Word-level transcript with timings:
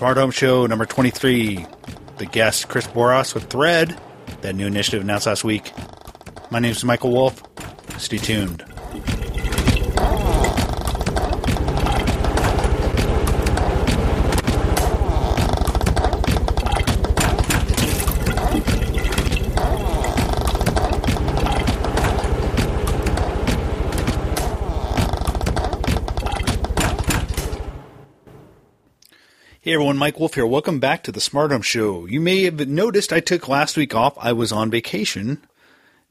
Smart 0.00 0.16
Home 0.16 0.30
Show 0.30 0.64
number 0.64 0.86
23. 0.86 1.66
The 2.16 2.24
guest, 2.24 2.70
Chris 2.70 2.86
Boross 2.86 3.34
with 3.34 3.50
Thread, 3.50 4.00
that 4.40 4.54
new 4.54 4.66
initiative 4.66 5.02
announced 5.02 5.26
last 5.26 5.44
week. 5.44 5.74
My 6.50 6.58
name 6.58 6.70
is 6.70 6.82
Michael 6.82 7.10
Wolf. 7.10 7.42
Stay 7.98 8.16
tuned. 8.16 8.64
Hey 29.70 29.74
everyone, 29.74 29.98
Mike 29.98 30.18
Wolf 30.18 30.34
here. 30.34 30.44
Welcome 30.48 30.80
back 30.80 31.04
to 31.04 31.12
the 31.12 31.20
Smart 31.20 31.52
Home 31.52 31.62
Show. 31.62 32.04
You 32.04 32.20
may 32.20 32.42
have 32.42 32.66
noticed 32.66 33.12
I 33.12 33.20
took 33.20 33.46
last 33.46 33.76
week 33.76 33.94
off. 33.94 34.18
I 34.18 34.32
was 34.32 34.50
on 34.50 34.68
vacation 34.68 35.46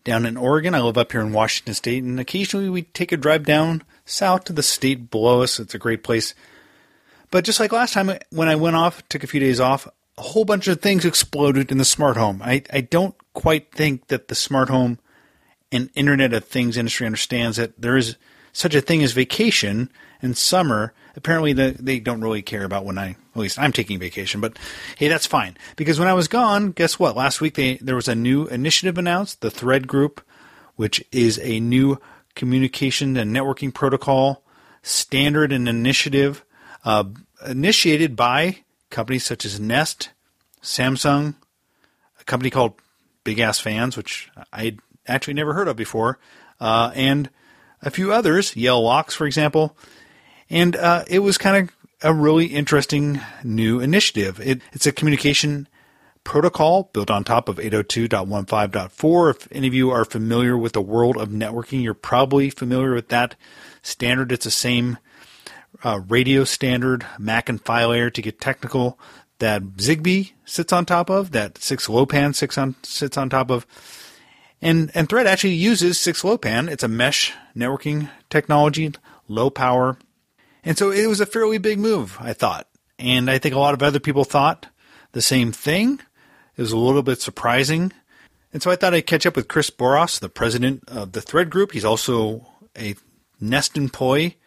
down 0.05 0.25
in 0.25 0.37
Oregon. 0.37 0.73
I 0.73 0.79
live 0.79 0.97
up 0.97 1.11
here 1.11 1.19
in 1.19 1.33
Washington 1.33 1.73
State, 1.73 2.01
and 2.01 2.21
occasionally 2.21 2.69
we 2.69 2.83
take 2.83 3.11
a 3.11 3.17
drive 3.17 3.43
down 3.43 3.83
south 4.05 4.45
to 4.45 4.53
the 4.53 4.63
state 4.63 5.11
below 5.11 5.41
us. 5.41 5.59
It's 5.59 5.75
a 5.75 5.77
great 5.77 6.05
place. 6.05 6.33
But 7.31 7.43
just 7.43 7.59
like 7.59 7.73
last 7.73 7.93
time 7.93 8.09
when 8.29 8.47
I 8.47 8.55
went 8.55 8.77
off, 8.77 9.05
took 9.09 9.25
a 9.25 9.27
few 9.27 9.41
days 9.41 9.59
off, 9.59 9.89
a 10.17 10.21
whole 10.21 10.45
bunch 10.45 10.69
of 10.69 10.79
things 10.79 11.03
exploded 11.03 11.69
in 11.69 11.79
the 11.79 11.83
smart 11.83 12.15
home. 12.15 12.41
I, 12.41 12.63
I 12.71 12.79
don't 12.79 13.15
quite 13.33 13.73
think 13.73 14.07
that 14.07 14.29
the 14.29 14.35
smart 14.35 14.69
home 14.69 14.99
and 15.69 15.89
Internet 15.95 16.31
of 16.31 16.45
Things 16.45 16.77
industry 16.77 17.05
understands 17.05 17.57
that 17.57 17.81
there 17.81 17.97
is 17.97 18.15
such 18.53 18.75
a 18.75 18.81
thing 18.81 19.03
as 19.03 19.11
vacation 19.11 19.91
and 20.21 20.37
summer. 20.37 20.93
Apparently, 21.15 21.53
the, 21.53 21.75
they 21.79 21.99
don't 21.99 22.21
really 22.21 22.41
care 22.41 22.63
about 22.63 22.85
when 22.85 22.97
I, 22.97 23.09
at 23.09 23.17
least 23.35 23.59
I'm 23.59 23.71
taking 23.71 23.99
vacation, 23.99 24.41
but 24.41 24.57
hey, 24.97 25.07
that's 25.07 25.25
fine. 25.25 25.57
Because 25.75 25.99
when 25.99 26.07
I 26.07 26.13
was 26.13 26.27
gone, 26.27 26.71
guess 26.71 26.99
what? 26.99 27.15
Last 27.15 27.41
week 27.41 27.55
they, 27.55 27.77
there 27.77 27.95
was 27.95 28.07
a 28.07 28.15
new 28.15 28.47
initiative 28.47 28.97
announced, 28.97 29.41
the 29.41 29.51
Thread 29.51 29.87
Group, 29.87 30.21
which 30.75 31.03
is 31.11 31.39
a 31.43 31.59
new 31.59 31.99
communication 32.35 33.17
and 33.17 33.35
networking 33.35 33.73
protocol 33.73 34.43
standard 34.81 35.51
and 35.51 35.67
initiative 35.67 36.45
uh, 36.85 37.03
initiated 37.47 38.15
by 38.15 38.59
companies 38.89 39.25
such 39.25 39.45
as 39.45 39.59
Nest, 39.59 40.09
Samsung, 40.61 41.35
a 42.19 42.23
company 42.23 42.49
called 42.49 42.73
Big 43.23 43.39
Ass 43.39 43.59
Fans, 43.59 43.97
which 43.97 44.29
I 44.51 44.77
actually 45.07 45.33
never 45.33 45.53
heard 45.53 45.67
of 45.67 45.75
before, 45.75 46.19
uh, 46.59 46.91
and 46.95 47.29
a 47.81 47.89
few 47.89 48.13
others, 48.13 48.55
Yale 48.55 48.81
Locks, 48.81 49.15
for 49.15 49.25
example. 49.25 49.75
And 50.49 50.75
uh, 50.75 51.05
it 51.07 51.19
was 51.19 51.37
kind 51.37 51.69
of 51.69 51.75
a 52.01 52.13
really 52.13 52.47
interesting 52.47 53.21
new 53.43 53.79
initiative. 53.79 54.39
It, 54.39 54.61
it's 54.71 54.87
a 54.87 54.91
communication 54.91 55.67
protocol 56.23 56.89
built 56.93 57.09
on 57.09 57.23
top 57.23 57.49
of 57.49 57.57
802.15.4. 57.57 59.31
If 59.31 59.47
any 59.51 59.67
of 59.67 59.73
you 59.73 59.89
are 59.91 60.05
familiar 60.05 60.57
with 60.57 60.73
the 60.73 60.81
world 60.81 61.17
of 61.17 61.29
networking, 61.29 61.81
you're 61.83 61.93
probably 61.93 62.49
familiar 62.49 62.93
with 62.93 63.09
that 63.09 63.35
standard. 63.81 64.31
It's 64.31 64.45
the 64.45 64.51
same 64.51 64.97
uh, 65.83 66.01
radio 66.07 66.43
standard, 66.43 67.05
MAC 67.17 67.49
and 67.49 67.63
PHY 67.63 67.85
layer 67.85 68.09
to 68.09 68.21
get 68.21 68.41
technical, 68.41 68.99
that 69.39 69.63
Zigbee 69.77 70.33
sits 70.45 70.73
on 70.73 70.85
top 70.85 71.09
of, 71.09 71.31
that 71.31 71.55
6LoWPAN 71.55 72.35
sits 72.35 72.57
on, 72.57 72.75
sits 72.83 73.17
on 73.17 73.29
top 73.29 73.49
of. 73.49 73.65
And, 74.61 74.91
and 74.93 75.07
Thread 75.07 75.27
actually 75.27 75.53
uses 75.53 75.97
6LoWPAN. 75.97 76.69
It's 76.69 76.83
a 76.83 76.87
mesh 76.87 77.33
networking 77.55 78.09
technology, 78.29 78.91
low 79.27 79.49
power. 79.49 79.97
And 80.63 80.77
so 80.77 80.91
it 80.91 81.07
was 81.07 81.21
a 81.21 81.25
fairly 81.25 81.57
big 81.57 81.79
move, 81.79 82.17
I 82.19 82.33
thought. 82.33 82.67
And 82.97 83.31
I 83.31 83.37
think 83.37 83.55
a 83.55 83.59
lot 83.59 83.73
of 83.73 83.81
other 83.81 83.99
people 83.99 84.25
thought 84.25 84.67
the 85.13 85.21
same 85.21 85.51
thing. 85.51 86.01
It 86.57 86.61
was 86.61 86.73
a 86.73 86.77
little 86.77 87.03
bit 87.03 87.21
surprising. 87.21 87.93
And 88.51 88.61
so 88.61 88.69
I 88.69 88.75
thought 88.75 88.93
I'd 88.93 89.07
catch 89.07 89.25
up 89.25 89.35
with 89.35 89.47
Chris 89.47 89.69
Boross, 89.69 90.19
the 90.19 90.27
president 90.27 90.83
of 90.87 91.13
the 91.13 91.21
Thread 91.21 91.49
Group. 91.49 91.71
He's 91.71 91.85
also 91.85 92.47
a 92.77 92.95
Nest 93.39 93.77
employee. 93.77 94.37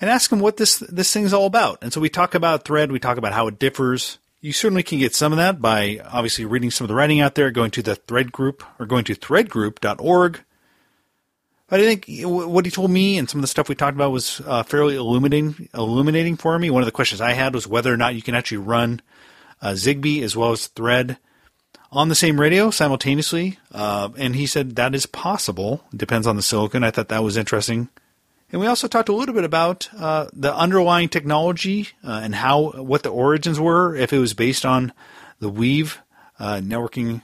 And 0.00 0.10
ask 0.10 0.30
him 0.32 0.40
what 0.40 0.56
this 0.56 0.78
this 0.78 1.12
thing's 1.12 1.32
all 1.32 1.46
about. 1.46 1.78
And 1.82 1.92
so 1.92 2.00
we 2.00 2.08
talk 2.08 2.34
about 2.34 2.64
Thread, 2.64 2.90
we 2.90 2.98
talk 2.98 3.18
about 3.18 3.32
how 3.32 3.46
it 3.46 3.58
differs, 3.58 4.18
you 4.42 4.52
certainly 4.52 4.82
can 4.82 4.98
get 4.98 5.14
some 5.14 5.32
of 5.32 5.38
that 5.38 5.62
by 5.62 6.00
obviously 6.04 6.44
reading 6.44 6.70
some 6.70 6.84
of 6.84 6.88
the 6.88 6.94
writing 6.96 7.20
out 7.20 7.36
there, 7.36 7.50
going 7.52 7.70
to 7.70 7.82
the 7.82 7.94
thread 7.94 8.32
group 8.32 8.64
or 8.78 8.86
going 8.86 9.04
to 9.04 9.14
threadgroup.org. 9.14 10.40
But 11.68 11.80
I 11.80 11.84
think 11.84 12.06
what 12.26 12.64
he 12.66 12.70
told 12.70 12.90
me 12.90 13.16
and 13.16 13.30
some 13.30 13.38
of 13.38 13.42
the 13.42 13.48
stuff 13.48 13.68
we 13.68 13.76
talked 13.76 13.94
about 13.94 14.10
was 14.10 14.42
uh, 14.44 14.64
fairly 14.64 14.96
illuminating, 14.96 15.68
illuminating 15.72 16.36
for 16.36 16.58
me. 16.58 16.70
One 16.70 16.82
of 16.82 16.86
the 16.86 16.92
questions 16.92 17.20
I 17.20 17.32
had 17.32 17.54
was 17.54 17.68
whether 17.68 17.94
or 17.94 17.96
not 17.96 18.16
you 18.16 18.20
can 18.20 18.34
actually 18.34 18.58
run 18.58 19.00
uh, 19.62 19.70
Zigbee 19.70 20.22
as 20.22 20.36
well 20.36 20.50
as 20.50 20.66
Thread 20.66 21.18
on 21.92 22.08
the 22.08 22.14
same 22.16 22.40
radio 22.40 22.70
simultaneously. 22.72 23.58
Uh, 23.70 24.08
and 24.18 24.34
he 24.34 24.46
said 24.46 24.74
that 24.74 24.94
is 24.94 25.06
possible. 25.06 25.84
Depends 25.94 26.26
on 26.26 26.34
the 26.34 26.42
silicon. 26.42 26.82
I 26.82 26.90
thought 26.90 27.08
that 27.08 27.22
was 27.22 27.36
interesting. 27.36 27.88
And 28.52 28.60
we 28.60 28.66
also 28.66 28.86
talked 28.86 29.08
a 29.08 29.14
little 29.14 29.34
bit 29.34 29.44
about 29.44 29.88
uh, 29.96 30.26
the 30.32 30.54
underlying 30.54 31.08
technology 31.08 31.88
uh, 32.04 32.20
and 32.22 32.34
how 32.34 32.72
what 32.72 33.02
the 33.02 33.08
origins 33.08 33.58
were, 33.58 33.96
if 33.96 34.12
it 34.12 34.18
was 34.18 34.34
based 34.34 34.66
on 34.66 34.92
the 35.40 35.48
Weave 35.48 36.00
uh, 36.38 36.56
networking 36.56 37.22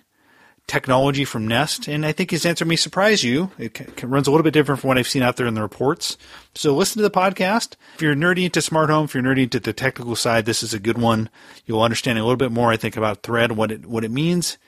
technology 0.66 1.24
from 1.24 1.48
Nest. 1.48 1.88
And 1.88 2.04
I 2.04 2.12
think 2.12 2.30
his 2.30 2.46
answer 2.46 2.64
may 2.64 2.76
surprise 2.76 3.24
you. 3.24 3.50
It 3.58 3.76
c- 3.76 4.06
runs 4.06 4.26
a 4.26 4.30
little 4.30 4.44
bit 4.44 4.52
different 4.52 4.80
from 4.80 4.88
what 4.88 4.98
I've 4.98 5.08
seen 5.08 5.22
out 5.22 5.36
there 5.36 5.46
in 5.46 5.54
the 5.54 5.62
reports. 5.62 6.16
So 6.54 6.74
listen 6.74 7.02
to 7.02 7.08
the 7.08 7.10
podcast. 7.10 7.74
If 7.94 8.02
you're 8.02 8.14
nerdy 8.14 8.44
into 8.44 8.60
smart 8.62 8.90
home, 8.90 9.06
if 9.06 9.14
you're 9.14 9.22
nerdy 9.22 9.44
into 9.44 9.60
the 9.60 9.72
technical 9.72 10.14
side, 10.14 10.44
this 10.44 10.62
is 10.62 10.74
a 10.74 10.78
good 10.78 10.98
one. 10.98 11.30
You'll 11.66 11.82
understand 11.82 12.18
a 12.18 12.22
little 12.22 12.36
bit 12.36 12.52
more, 12.52 12.70
I 12.70 12.76
think, 12.76 12.96
about 12.96 13.22
Thread, 13.22 13.52
what 13.52 13.72
it 13.72 13.86
what 13.86 14.04
it 14.04 14.10
means, 14.10 14.58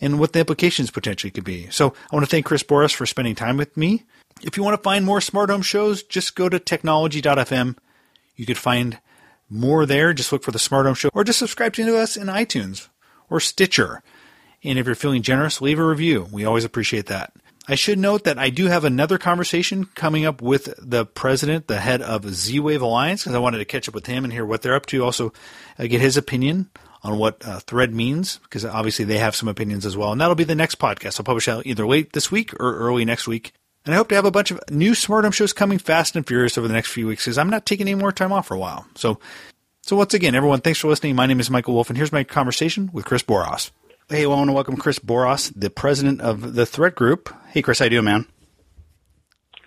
and 0.00 0.18
what 0.18 0.32
the 0.32 0.40
implications 0.40 0.90
potentially 0.90 1.30
could 1.30 1.44
be. 1.44 1.68
So 1.70 1.94
I 2.10 2.14
want 2.14 2.24
to 2.24 2.30
thank 2.30 2.46
Chris 2.46 2.62
Boross 2.62 2.94
for 2.94 3.06
spending 3.06 3.34
time 3.34 3.56
with 3.56 3.76
me. 3.76 4.04
If 4.42 4.56
you 4.56 4.62
want 4.62 4.76
to 4.76 4.82
find 4.82 5.04
more 5.04 5.20
smart 5.20 5.50
home 5.50 5.62
shows, 5.62 6.02
just 6.02 6.34
go 6.34 6.48
to 6.48 6.58
technology.fm. 6.58 7.76
You 8.36 8.46
could 8.46 8.58
find 8.58 8.98
more 9.48 9.86
there. 9.86 10.12
Just 10.12 10.32
look 10.32 10.42
for 10.42 10.50
the 10.50 10.58
smart 10.58 10.86
home 10.86 10.94
show 10.94 11.10
or 11.12 11.24
just 11.24 11.38
subscribe 11.38 11.72
to 11.74 11.96
us 11.96 12.16
in 12.16 12.26
iTunes 12.26 12.88
or 13.30 13.40
Stitcher. 13.40 14.02
And 14.62 14.78
if 14.78 14.86
you're 14.86 14.94
feeling 14.94 15.22
generous, 15.22 15.60
leave 15.60 15.78
a 15.78 15.84
review. 15.84 16.26
We 16.32 16.44
always 16.44 16.64
appreciate 16.64 17.06
that. 17.06 17.32
I 17.66 17.76
should 17.76 17.98
note 17.98 18.24
that 18.24 18.38
I 18.38 18.50
do 18.50 18.66
have 18.66 18.84
another 18.84 19.16
conversation 19.16 19.86
coming 19.94 20.26
up 20.26 20.42
with 20.42 20.74
the 20.78 21.06
president, 21.06 21.66
the 21.66 21.80
head 21.80 22.02
of 22.02 22.28
Z 22.28 22.60
Wave 22.60 22.82
Alliance, 22.82 23.22
because 23.22 23.34
I 23.34 23.38
wanted 23.38 23.58
to 23.58 23.64
catch 23.64 23.88
up 23.88 23.94
with 23.94 24.06
him 24.06 24.24
and 24.24 24.32
hear 24.32 24.44
what 24.44 24.60
they're 24.60 24.74
up 24.74 24.84
to. 24.86 25.02
Also, 25.02 25.32
uh, 25.78 25.86
get 25.86 26.02
his 26.02 26.18
opinion 26.18 26.70
on 27.04 27.18
what 27.18 27.46
uh, 27.46 27.60
Thread 27.60 27.94
means, 27.94 28.38
because 28.38 28.64
obviously 28.64 29.04
they 29.04 29.18
have 29.18 29.36
some 29.36 29.48
opinions 29.48 29.84
as 29.84 29.96
well. 29.96 30.10
And 30.10 30.20
that'll 30.20 30.34
be 30.34 30.44
the 30.44 30.54
next 30.54 30.78
podcast. 30.78 31.20
I'll 31.20 31.24
publish 31.24 31.46
out 31.46 31.66
either 31.66 31.86
late 31.86 32.14
this 32.14 32.32
week 32.32 32.54
or 32.54 32.78
early 32.78 33.04
next 33.04 33.28
week. 33.28 33.52
And 33.84 33.94
I 33.94 33.98
hope 33.98 34.08
to 34.08 34.14
have 34.14 34.24
a 34.24 34.30
bunch 34.30 34.50
of 34.50 34.58
new 34.70 34.94
Smart 34.94 35.24
Home 35.24 35.32
shows 35.32 35.52
coming 35.52 35.78
fast 35.78 36.16
and 36.16 36.26
furious 36.26 36.56
over 36.56 36.66
the 36.66 36.72
next 36.72 36.90
few 36.90 37.06
weeks 37.06 37.24
because 37.24 37.36
I'm 37.36 37.50
not 37.50 37.66
taking 37.66 37.86
any 37.86 37.94
more 37.94 38.12
time 38.12 38.32
off 38.32 38.46
for 38.46 38.54
a 38.54 38.58
while. 38.58 38.86
So, 38.94 39.20
so 39.82 39.94
once 39.94 40.14
again, 40.14 40.34
everyone, 40.34 40.62
thanks 40.62 40.80
for 40.80 40.88
listening. 40.88 41.14
My 41.14 41.26
name 41.26 41.38
is 41.38 41.50
Michael 41.50 41.74
Wolf, 41.74 41.90
and 41.90 41.96
here's 41.98 42.10
my 42.10 42.24
conversation 42.24 42.88
with 42.94 43.04
Chris 43.04 43.22
Boross. 43.22 43.70
Hey, 44.08 44.26
well, 44.26 44.36
I 44.36 44.38
want 44.38 44.48
to 44.48 44.54
welcome 44.54 44.76
Chris 44.78 44.98
Boross, 44.98 45.52
the 45.54 45.68
president 45.68 46.22
of 46.22 46.54
the 46.54 46.64
Thread 46.64 46.94
Group. 46.94 47.34
Hey, 47.48 47.60
Chris, 47.60 47.78
how 47.78 47.84
you 47.84 47.90
doing, 47.90 48.04
man? 48.04 48.26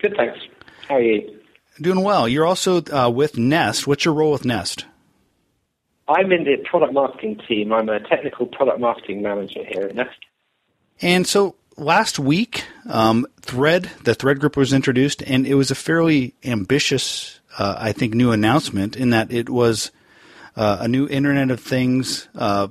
Good, 0.01 0.15
thanks. 0.17 0.39
How 0.87 0.95
are 0.95 1.01
you? 1.01 1.39
Doing 1.79 2.01
well. 2.03 2.27
You're 2.27 2.45
also 2.45 2.81
uh, 2.91 3.11
with 3.11 3.37
Nest. 3.37 3.85
What's 3.85 4.05
your 4.05 4.15
role 4.15 4.31
with 4.31 4.45
Nest? 4.45 4.85
I'm 6.09 6.31
in 6.31 6.45
the 6.45 6.57
product 6.69 6.93
marketing 6.93 7.41
team. 7.47 7.73
I'm 7.73 7.89
a 7.89 7.99
technical 7.99 8.45
product 8.45 8.79
marketing 8.79 9.21
manager 9.21 9.63
here 9.65 9.83
at 9.83 9.95
Nest. 9.95 10.17
And 11.01 11.27
so 11.27 11.55
last 11.75 12.17
week, 12.17 12.63
um, 12.89 13.27
Thread, 13.41 13.91
the 14.03 14.15
Thread 14.15 14.39
group 14.39 14.57
was 14.57 14.73
introduced, 14.73 15.21
and 15.21 15.45
it 15.45 15.55
was 15.55 15.71
a 15.71 15.75
fairly 15.75 16.33
ambitious, 16.43 17.39
uh, 17.57 17.75
I 17.77 17.91
think, 17.91 18.13
new 18.13 18.31
announcement 18.31 18.95
in 18.95 19.11
that 19.11 19.31
it 19.31 19.49
was 19.49 19.91
uh, 20.55 20.77
a 20.81 20.87
new 20.87 21.07
Internet 21.07 21.51
of 21.51 21.59
Things 21.59 22.27
uh, 22.35 22.69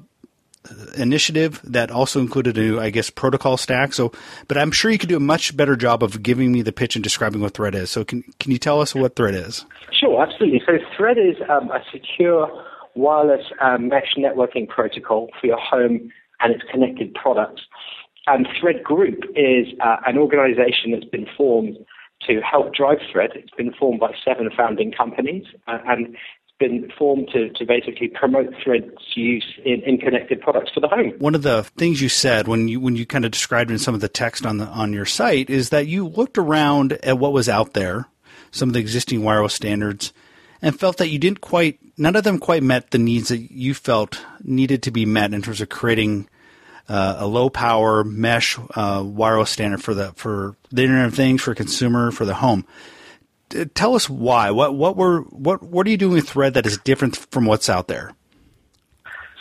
initiative 0.97 1.61
that 1.63 1.91
also 1.91 2.21
included 2.21 2.59
a 2.59 2.61
new, 2.61 2.81
I 2.81 2.91
guess, 2.91 3.11
protocol 3.11 3.57
stack. 3.57 3.93
So, 3.93 4.13
but 4.49 4.59
I'm 4.59 4.73
sure 4.73 4.91
you 4.91 4.99
could 4.99 5.09
do 5.09 5.17
a 5.17 5.21
much 5.21 5.57
better 5.57 5.77
job 5.77 6.03
of 6.03 6.23
giving 6.23 6.53
me 6.53 6.63
the 6.63 6.73
pitch 6.73 6.97
and 6.97 7.03
describing 7.03 7.41
what 7.41 7.55
Thread 7.55 7.75
is. 7.75 7.91
So, 7.91 8.05
can 8.05 8.23
can 8.41 8.51
you 8.51 8.59
tell 8.59 8.81
us 8.81 8.95
what 8.95 9.15
Thread 9.15 9.35
is? 9.35 9.65
Sure, 9.93 10.21
absolutely. 10.23 10.63
So, 10.67 10.73
Thread 10.97 11.19
is 11.19 11.37
um, 11.49 11.71
a 11.71 11.83
secure 11.93 12.65
wireless 12.97 13.47
um, 13.61 13.89
mesh 13.89 14.15
networking 14.17 14.69
protocol 14.69 15.29
for 15.41 15.47
your 15.47 15.61
home 15.61 16.11
and 16.41 16.55
its 16.55 16.65
connected 16.71 17.15
products. 17.15 17.63
And 18.27 18.49
Thread 18.61 18.83
Group 18.83 19.21
is 19.37 19.69
uh, 19.81 19.97
an 20.07 20.19
organization 20.19 20.91
that's 20.93 21.05
been 21.05 21.27
formed 21.37 21.77
to 22.27 22.41
help 22.41 22.75
drive 22.75 22.99
Thread. 23.13 23.31
It's 23.35 23.55
been 23.57 23.73
formed 23.73 24.01
by 24.01 24.13
seven 24.25 24.51
founding 24.57 24.91
companies, 24.91 25.45
uh, 25.69 25.79
and 25.87 26.09
it's 26.09 26.59
been 26.59 26.91
formed 26.99 27.29
to, 27.33 27.51
to 27.51 27.65
basically 27.65 28.09
promote 28.09 28.53
Thread's 28.63 28.91
use 29.15 29.47
in, 29.65 29.81
in 29.83 29.99
connected 29.99 30.41
products 30.41 30.73
for 30.73 30.81
the 30.81 30.89
home. 30.89 31.13
One 31.19 31.35
of 31.35 31.43
the 31.43 31.65
things 31.77 32.01
you 32.01 32.09
said 32.09 32.49
when 32.49 32.67
you 32.67 32.81
when 32.81 32.97
you 32.97 33.07
kind 33.07 33.25
of 33.25 33.31
described 33.31 33.71
in 33.71 33.79
some 33.79 33.95
of 33.95 34.01
the 34.01 34.09
text 34.09 34.45
on 34.45 34.59
the 34.59 34.67
on 34.67 34.93
your 34.93 35.07
site 35.07 35.49
is 35.49 35.71
that 35.71 35.87
you 35.87 36.09
looked 36.09 36.39
around 36.39 36.95
at 37.05 37.19
what 37.19 37.33
was 37.33 37.49
out 37.49 37.75
there, 37.75 38.07
some 38.51 38.71
of 38.71 38.73
the 38.73 38.81
existing 38.81 39.23
wireless 39.23 39.55
standards, 39.55 40.13
and 40.61 40.79
felt 40.79 40.97
that 40.97 41.11
you 41.11 41.19
didn't 41.19 41.43
quite 41.43 41.79
none 41.97 42.17
of 42.17 42.25
them 42.25 42.39
quite 42.39 42.63
met 42.63 42.91
the 42.91 42.99
needs 42.99 43.29
that 43.29 43.51
you 43.51 43.75
felt 43.75 44.25
needed 44.43 44.83
to 44.85 44.91
be 44.91 45.07
met 45.07 45.33
in 45.33 45.43
terms 45.43 45.61
of 45.61 45.69
creating 45.69 46.29
uh, 46.89 47.17
a 47.19 47.27
low 47.27 47.51
power 47.51 48.05
mesh 48.05 48.59
uh, 48.75 49.03
wireless 49.05 49.51
standard 49.51 49.83
for 49.83 49.95
the 49.95 50.13
for 50.13 50.57
the 50.71 50.83
Internet 50.83 51.07
of 51.07 51.15
Things 51.15 51.43
for 51.43 51.55
consumer 51.55 52.11
for 52.11 52.25
the 52.25 52.35
home 52.35 52.65
tell 53.75 53.95
us 53.95 54.09
why. 54.09 54.51
What 54.51 54.75
what 54.75 54.97
were 54.97 55.23
what 55.23 55.63
what 55.63 55.87
are 55.87 55.91
you 55.91 55.97
doing 55.97 56.15
with 56.15 56.29
Thread 56.29 56.55
that 56.55 56.67
is 56.67 56.79
different 56.79 57.17
from 57.17 57.47
what's 57.47 57.69
out 57.69 57.89
there? 57.89 58.13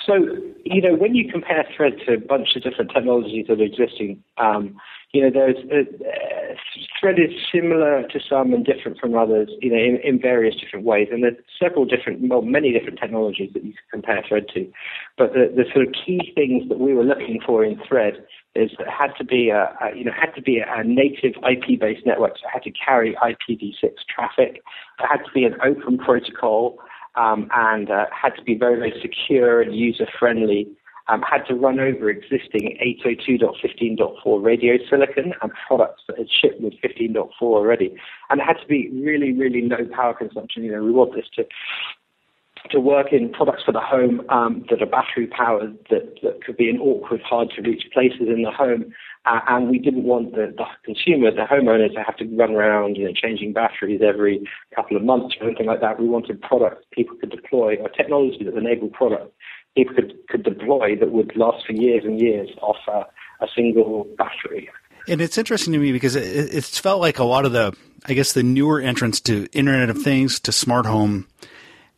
So 0.05 0.15
you 0.63 0.81
know 0.81 0.95
when 0.95 1.15
you 1.15 1.31
compare 1.31 1.65
Thread 1.75 1.93
to 2.05 2.13
a 2.13 2.17
bunch 2.17 2.55
of 2.55 2.63
different 2.63 2.91
technologies 2.91 3.47
that 3.47 3.59
are 3.59 3.63
existing, 3.63 4.23
um, 4.37 4.77
you 5.15 5.21
know 5.21 5.31
there's 5.31 5.57
uh, 5.71 6.55
Thread 6.99 7.19
is 7.19 7.31
similar 7.53 8.03
to 8.07 8.19
some 8.29 8.53
and 8.53 8.65
different 8.65 8.99
from 8.99 9.15
others, 9.15 9.49
you 9.61 9.69
know, 9.69 9.77
in, 9.77 9.99
in 10.03 10.19
various 10.19 10.55
different 10.55 10.85
ways. 10.85 11.07
And 11.11 11.23
there's 11.23 11.37
several 11.61 11.85
different, 11.85 12.27
well, 12.29 12.41
many 12.41 12.71
different 12.71 12.99
technologies 12.99 13.51
that 13.53 13.63
you 13.63 13.73
can 13.73 14.01
compare 14.01 14.23
Thread 14.27 14.45
to. 14.55 14.71
But 15.17 15.33
the, 15.33 15.53
the 15.55 15.65
sort 15.73 15.87
of 15.87 15.93
key 15.93 16.31
things 16.35 16.67
that 16.69 16.79
we 16.79 16.93
were 16.93 17.03
looking 17.03 17.39
for 17.45 17.63
in 17.63 17.79
Thread 17.87 18.25
is 18.55 18.71
that 18.77 18.87
it 18.87 18.93
had 18.97 19.11
to 19.17 19.25
be 19.25 19.49
a, 19.49 19.71
a, 19.81 19.95
you 19.95 20.05
know 20.05 20.13
had 20.19 20.33
to 20.35 20.41
be 20.41 20.61
a 20.65 20.83
native 20.83 21.33
IP-based 21.43 22.05
network, 22.05 22.37
so 22.37 22.47
it 22.47 22.51
had 22.53 22.63
to 22.63 22.71
carry 22.71 23.15
IPv6 23.21 23.91
traffic. 24.13 24.63
It 24.99 25.07
had 25.09 25.23
to 25.25 25.31
be 25.33 25.43
an 25.43 25.55
open 25.63 25.97
protocol, 25.97 26.79
um, 27.15 27.49
and 27.53 27.91
uh, 27.91 28.05
had 28.09 28.35
to 28.37 28.43
be 28.43 28.55
very 28.55 28.77
very 28.77 28.93
secure 29.01 29.61
and 29.61 29.75
user 29.75 30.07
friendly. 30.17 30.67
Um, 31.07 31.21
had 31.21 31.45
to 31.49 31.53
run 31.53 31.79
over 31.79 32.09
existing 32.09 32.79
802.15.4 33.05 34.43
radio 34.43 34.77
silicon 34.89 35.33
and 35.39 35.51
products 35.67 36.01
that 36.07 36.17
had 36.17 36.27
shipped 36.29 36.61
with 36.61 36.73
15.4 36.83 37.29
already, 37.41 37.95
and 38.29 38.41
it 38.41 38.43
had 38.43 38.59
to 38.59 38.67
be 38.67 38.89
really 38.91 39.31
really 39.31 39.61
low 39.67 39.85
power 39.95 40.15
consumption. 40.15 40.63
You 40.63 40.71
know, 40.71 40.83
we 40.83 40.91
want 40.91 41.13
this 41.13 41.25
to 41.35 41.45
to 42.71 42.79
work 42.79 43.11
in 43.11 43.31
products 43.31 43.63
for 43.63 43.71
the 43.71 43.79
home 43.79 44.21
um, 44.29 44.65
that 44.69 44.81
are 44.81 44.87
battery 44.87 45.27
powered, 45.27 45.77
that, 45.89 46.15
that 46.23 46.43
could 46.43 46.57
be 46.57 46.69
in 46.69 46.79
awkward, 46.79 47.21
hard 47.21 47.49
to 47.55 47.61
reach 47.61 47.83
places 47.93 48.27
in 48.27 48.43
the 48.43 48.51
home. 48.51 48.93
Uh, 49.25 49.39
and 49.49 49.69
we 49.69 49.79
didn't 49.79 50.03
want 50.03 50.31
the, 50.31 50.53
the 50.55 50.65
consumer, 50.83 51.31
the 51.31 51.45
homeowner, 51.49 51.91
to 51.93 52.03
have 52.03 52.15
to 52.17 52.25
run 52.35 52.51
around, 52.51 52.95
you 52.95 53.05
know, 53.05 53.13
changing 53.13 53.53
batteries 53.53 54.01
every 54.03 54.47
couple 54.75 54.95
of 54.95 55.03
months 55.03 55.35
or 55.39 55.47
anything 55.47 55.65
like 55.65 55.81
that. 55.81 55.99
We 55.99 56.07
wanted 56.07 56.41
products 56.41 56.85
people 56.91 57.17
could 57.17 57.31
deploy, 57.31 57.75
or 57.77 57.89
technology 57.89 58.43
that 58.43 58.55
enabled 58.55 58.93
products 58.93 59.31
people 59.75 59.95
could, 59.95 60.27
could 60.29 60.43
deploy 60.43 60.95
that 60.95 61.11
would 61.11 61.35
last 61.35 61.65
for 61.65 61.73
years 61.73 62.03
and 62.03 62.19
years 62.19 62.49
off 62.61 62.77
a, 62.87 63.05
a 63.43 63.47
single 63.55 64.07
battery. 64.17 64.69
And 65.07 65.21
it's 65.21 65.37
interesting 65.37 65.73
to 65.73 65.79
me 65.79 65.91
because 65.91 66.15
it, 66.15 66.23
it's 66.23 66.79
felt 66.79 67.01
like 67.01 67.19
a 67.19 67.23
lot 67.23 67.45
of 67.45 67.51
the, 67.51 67.75
I 68.05 68.13
guess, 68.13 68.33
the 68.33 68.43
newer 68.43 68.79
entrants 68.79 69.19
to 69.21 69.47
Internet 69.51 69.89
of 69.89 70.01
Things, 70.01 70.39
to 70.41 70.51
smart 70.51 70.85
home, 70.85 71.27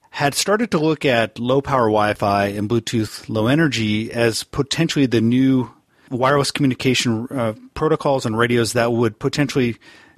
had 0.09 0.33
started 0.33 0.71
to 0.71 0.79
look 0.79 1.06
at 1.06 1.39
low 1.39 1.62
power 1.62 1.88
Wi-Fi 1.88 2.47
and 2.47 2.68
Bluetooth 2.68 3.29
Low 3.29 3.47
Energy 3.47 4.12
as 4.12 4.44
potentially 4.44 5.06
the 5.06 5.21
new 5.21 5.71
wireless 6.09 6.51
communication 6.51 7.27
uh, 7.29 7.53
protocols 7.74 8.25
and 8.25 8.38
radios 8.38 8.74
that 8.74 8.91
would 8.91 9.19
potentially 9.19 9.77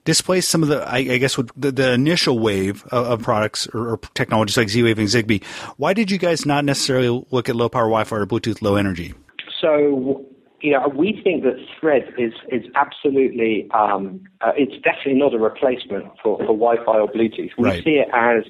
displace 0.09 0.47
some 0.47 0.63
of 0.63 0.69
the, 0.69 0.81
I, 0.87 0.97
I 0.97 1.17
guess, 1.17 1.35
the, 1.55 1.71
the, 1.71 1.93
initial 1.93 2.39
wave 2.39 2.83
of, 2.85 3.05
of 3.05 3.21
products 3.21 3.67
or, 3.73 3.91
or, 3.91 3.97
technologies 4.15 4.57
like 4.57 4.69
Z-Wave 4.69 4.97
and 4.97 5.07
Zigbee. 5.07 5.43
Why 5.77 5.93
did 5.93 6.09
you 6.09 6.17
guys 6.17 6.45
not 6.45 6.65
necessarily 6.65 7.25
look 7.29 7.47
at 7.47 7.55
low 7.55 7.69
power 7.69 7.83
Wi-Fi 7.83 8.15
or 8.15 8.25
Bluetooth 8.25 8.61
Low 8.61 8.75
Energy? 8.75 9.13
So 9.61 10.25
you 10.61 10.73
know, 10.73 10.89
we 10.89 11.21
think 11.23 11.43
that 11.43 11.55
Thread 11.79 12.13
is 12.17 12.33
is 12.51 12.63
absolutely 12.75 13.69
um, 13.71 14.21
uh, 14.41 14.51
it's 14.57 14.75
definitely 14.83 15.13
not 15.13 15.33
a 15.33 15.39
replacement 15.39 16.05
for, 16.21 16.37
for 16.39 16.55
Wi-Fi 16.57 16.97
or 16.99 17.07
Bluetooth. 17.07 17.51
We 17.57 17.65
right. 17.65 17.83
see 17.83 18.01
it 18.01 18.09
as 18.13 18.43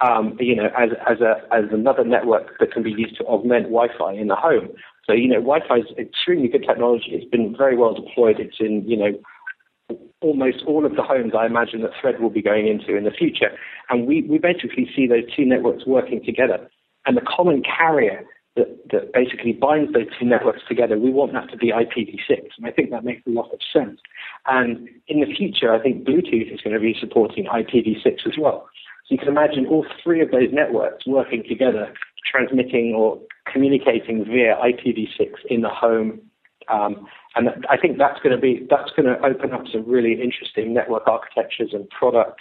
um, 0.00 0.36
you 0.38 0.54
know, 0.54 0.68
as, 0.78 0.90
as, 1.10 1.20
a, 1.20 1.42
as 1.52 1.64
another 1.72 2.04
network 2.04 2.58
that 2.60 2.72
can 2.72 2.82
be 2.84 2.92
used 2.92 3.16
to 3.16 3.24
augment 3.24 3.64
Wi-Fi 3.64 4.12
in 4.12 4.28
the 4.28 4.36
home. 4.36 4.68
So, 5.04 5.12
you 5.12 5.26
know, 5.26 5.40
Wi-Fi 5.40 5.78
is 5.78 5.86
extremely 5.98 6.48
good 6.48 6.64
technology. 6.64 7.10
It's 7.12 7.28
been 7.28 7.56
very 7.56 7.76
well 7.76 7.94
deployed. 7.94 8.38
It's 8.38 8.56
in, 8.60 8.86
you 8.86 8.96
know, 8.96 9.18
almost 10.20 10.58
all 10.66 10.84
of 10.84 10.96
the 10.96 11.02
homes 11.02 11.32
I 11.38 11.46
imagine 11.46 11.82
that 11.82 11.92
Thread 12.00 12.20
will 12.20 12.30
be 12.30 12.42
going 12.42 12.66
into 12.66 12.96
in 12.96 13.04
the 13.04 13.10
future. 13.10 13.50
And 13.88 14.06
we, 14.06 14.22
we 14.22 14.38
basically 14.38 14.90
see 14.94 15.06
those 15.06 15.24
two 15.34 15.44
networks 15.44 15.86
working 15.86 16.24
together. 16.24 16.68
And 17.06 17.16
the 17.16 17.22
common 17.22 17.62
carrier 17.62 18.24
that, 18.56 18.90
that 18.90 19.12
basically 19.12 19.52
binds 19.52 19.92
those 19.92 20.06
two 20.18 20.26
networks 20.26 20.62
together, 20.68 20.98
we 20.98 21.10
want 21.10 21.32
that 21.32 21.48
to 21.50 21.56
be 21.56 21.72
IPv6. 21.72 22.50
And 22.58 22.66
I 22.66 22.70
think 22.70 22.90
that 22.90 23.04
makes 23.04 23.22
a 23.26 23.30
lot 23.30 23.50
of 23.52 23.60
sense. 23.72 24.00
And 24.46 24.88
in 25.06 25.20
the 25.20 25.32
future, 25.34 25.72
I 25.72 25.80
think 25.80 26.04
Bluetooth 26.04 26.52
is 26.52 26.60
going 26.60 26.74
to 26.74 26.80
be 26.80 26.96
supporting 26.98 27.46
IPv6 27.46 28.26
as 28.26 28.34
well. 28.38 28.68
So 29.06 29.14
you 29.14 29.18
can 29.18 29.28
imagine 29.28 29.66
all 29.66 29.86
three 30.02 30.20
of 30.20 30.30
those 30.30 30.50
networks 30.52 31.06
working 31.06 31.44
together, 31.48 31.94
transmitting 32.30 32.94
or 32.94 33.18
communicating 33.50 34.24
via 34.24 34.56
IPv6 34.56 35.30
in 35.48 35.62
the 35.62 35.70
home. 35.70 36.20
Um, 36.68 37.06
and 37.36 37.66
I 37.68 37.76
think 37.76 37.98
that's 37.98 38.20
going 38.20 38.34
to 38.34 38.40
be 38.40 38.66
that's 38.70 38.90
going 38.96 39.06
to 39.06 39.18
open 39.24 39.52
up 39.52 39.64
some 39.72 39.84
really 39.86 40.20
interesting 40.20 40.74
network 40.74 41.06
architectures 41.06 41.70
and 41.72 41.88
product 41.90 42.40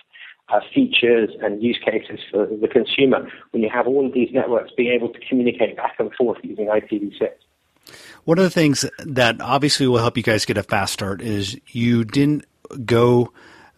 uh, 0.49 0.59
features 0.73 1.29
and 1.41 1.61
use 1.61 1.77
cases 1.83 2.19
for 2.31 2.45
the 2.45 2.67
consumer 2.67 3.29
when 3.51 3.61
you 3.63 3.69
have 3.69 3.87
all 3.87 4.05
of 4.05 4.13
these 4.13 4.29
networks 4.31 4.71
being 4.75 4.93
able 4.93 5.09
to 5.09 5.19
communicate 5.27 5.75
back 5.75 5.95
and 5.99 6.13
forth 6.15 6.37
using 6.43 6.67
IPv6. 6.67 7.29
One 8.23 8.37
of 8.37 8.43
the 8.43 8.49
things 8.49 8.85
that 8.99 9.41
obviously 9.41 9.87
will 9.87 9.99
help 9.99 10.17
you 10.17 10.23
guys 10.23 10.45
get 10.45 10.57
a 10.57 10.63
fast 10.63 10.93
start 10.93 11.21
is 11.21 11.57
you 11.67 12.03
didn't 12.03 12.45
go 12.85 13.31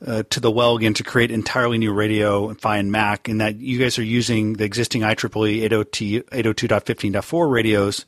uh, 0.05 0.23
to 0.29 0.39
the 0.39 0.49
well 0.49 0.77
again 0.77 0.93
to 0.95 1.03
create 1.03 1.31
entirely 1.31 1.77
new 1.77 1.93
radio 1.93 2.49
and 2.49 2.59
and 2.63 2.91
Mac, 2.91 3.27
and 3.27 3.41
that 3.41 3.57
you 3.57 3.77
guys 3.79 3.99
are 3.99 4.03
using 4.03 4.53
the 4.53 4.63
existing 4.63 5.01
IEEE 5.01 5.69
802.15.4 5.69 7.51
radios 7.51 8.05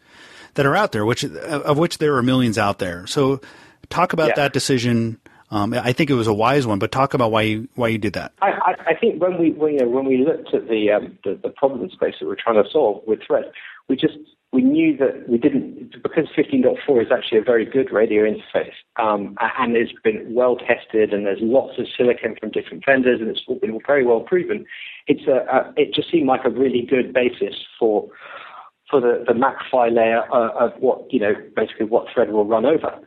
that 0.55 0.65
are 0.65 0.75
out 0.75 0.91
there, 0.91 1.05
which 1.05 1.23
of 1.23 1.77
which 1.77 1.97
there 1.97 2.15
are 2.15 2.23
millions 2.23 2.57
out 2.57 2.79
there. 2.79 3.07
So, 3.07 3.41
talk 3.89 4.13
about 4.13 4.29
yeah. 4.29 4.35
that 4.35 4.53
decision. 4.53 5.19
Um, 5.49 5.73
I 5.73 5.91
think 5.91 6.09
it 6.09 6.13
was 6.13 6.27
a 6.27 6.33
wise 6.33 6.65
one, 6.65 6.79
but 6.79 6.93
talk 6.93 7.13
about 7.13 7.31
why 7.31 7.41
you 7.41 7.67
why 7.75 7.89
you 7.89 7.97
did 7.97 8.13
that. 8.13 8.31
I, 8.41 8.51
I, 8.51 8.75
I 8.87 8.95
think 8.95 9.21
when 9.21 9.37
we 9.37 9.51
when, 9.51 9.73
you 9.73 9.79
know, 9.79 9.89
when 9.89 10.05
we 10.05 10.17
looked 10.25 10.53
at 10.53 10.69
the, 10.69 10.91
um, 10.91 11.17
the 11.23 11.39
the 11.41 11.49
problem 11.49 11.89
space 11.89 12.15
that 12.19 12.25
we're 12.25 12.35
trying 12.35 12.63
to 12.63 12.69
solve 12.69 13.03
with 13.05 13.19
Thread, 13.27 13.51
we 13.89 13.97
just 13.97 14.17
we 14.51 14.61
knew 14.61 14.97
that 14.97 15.29
we 15.29 15.37
didn't 15.37 16.01
because 16.03 16.27
15.4 16.35 17.01
is 17.01 17.11
actually 17.11 17.37
a 17.37 17.43
very 17.43 17.65
good 17.65 17.91
radio 17.91 18.23
interface 18.23 18.73
um, 18.97 19.37
and 19.39 19.77
it's 19.77 19.93
been 20.03 20.33
well 20.33 20.57
tested 20.57 21.13
and 21.13 21.25
there's 21.25 21.39
lots 21.41 21.79
of 21.79 21.85
silicon 21.97 22.35
from 22.39 22.51
different 22.51 22.83
vendors 22.85 23.21
and 23.21 23.29
it's 23.29 23.45
been 23.61 23.79
very 23.87 24.05
well 24.05 24.19
proven. 24.19 24.65
It's 25.07 25.25
a, 25.27 25.45
a 25.49 25.73
it 25.77 25.93
just 25.93 26.11
seemed 26.11 26.27
like 26.27 26.43
a 26.43 26.49
really 26.49 26.81
good 26.81 27.13
basis 27.13 27.55
for 27.79 28.09
for 28.91 29.01
the 29.01 29.23
the 29.25 29.33
MACPHY 29.33 29.89
layer 29.91 30.23
uh, 30.31 30.51
of 30.59 30.71
what 30.79 31.11
you 31.11 31.19
know 31.19 31.33
basically 31.55 31.85
what 31.85 32.05
thread 32.13 32.31
will 32.31 32.45
run 32.45 32.65
over. 32.65 32.99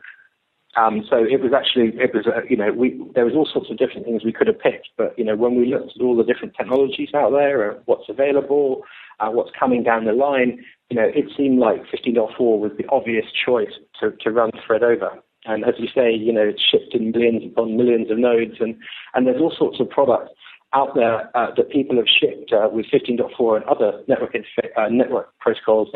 Um, 0.75 1.05
so 1.09 1.17
it 1.23 1.39
was 1.39 1.53
actually 1.55 1.93
it 2.01 2.13
was 2.13 2.27
uh, 2.27 2.41
you 2.49 2.57
know 2.57 2.73
we 2.73 2.99
there 3.13 3.23
was 3.23 3.33
all 3.33 3.47
sorts 3.51 3.69
of 3.69 3.77
different 3.77 4.05
things 4.05 4.25
we 4.25 4.33
could 4.33 4.47
have 4.47 4.59
picked, 4.59 4.89
but 4.97 5.17
you 5.17 5.23
know 5.23 5.37
when 5.37 5.55
we 5.55 5.67
looked 5.67 5.93
at 5.95 6.01
all 6.01 6.17
the 6.17 6.23
different 6.23 6.55
technologies 6.55 7.09
out 7.15 7.31
there, 7.31 7.71
uh, 7.71 7.75
what's 7.85 8.09
available, 8.09 8.81
uh, 9.21 9.29
what's 9.29 9.51
coming 9.57 9.83
down 9.83 10.03
the 10.03 10.11
line, 10.11 10.59
you 10.89 10.97
know, 10.97 11.07
it 11.07 11.25
seemed 11.35 11.59
like 11.59 11.81
15.4 11.85 12.37
was 12.59 12.71
the 12.77 12.85
obvious 12.89 13.25
choice 13.45 13.71
to, 13.99 14.11
to 14.21 14.31
run 14.31 14.51
Thread 14.65 14.83
over. 14.83 15.11
And 15.45 15.63
as 15.63 15.75
you 15.77 15.87
say, 15.93 16.11
you 16.11 16.33
know, 16.33 16.41
it's 16.41 16.61
shipped 16.61 16.93
in 16.93 17.11
millions 17.11 17.43
upon 17.45 17.77
millions 17.77 18.09
of 18.09 18.17
nodes, 18.17 18.55
and, 18.59 18.75
and 19.13 19.27
there's 19.27 19.41
all 19.41 19.53
sorts 19.55 19.79
of 19.79 19.89
products 19.89 20.31
out 20.75 20.93
there 20.93 21.35
uh, 21.35 21.47
that 21.55 21.69
people 21.71 21.95
have 21.95 22.05
shipped 22.07 22.51
uh, 22.51 22.69
with 22.71 22.85
15.4 22.87 23.55
and 23.55 23.65
other 23.65 24.03
network 24.07 24.35
uh, 24.35 24.89
network 24.89 25.37
protocols. 25.39 25.89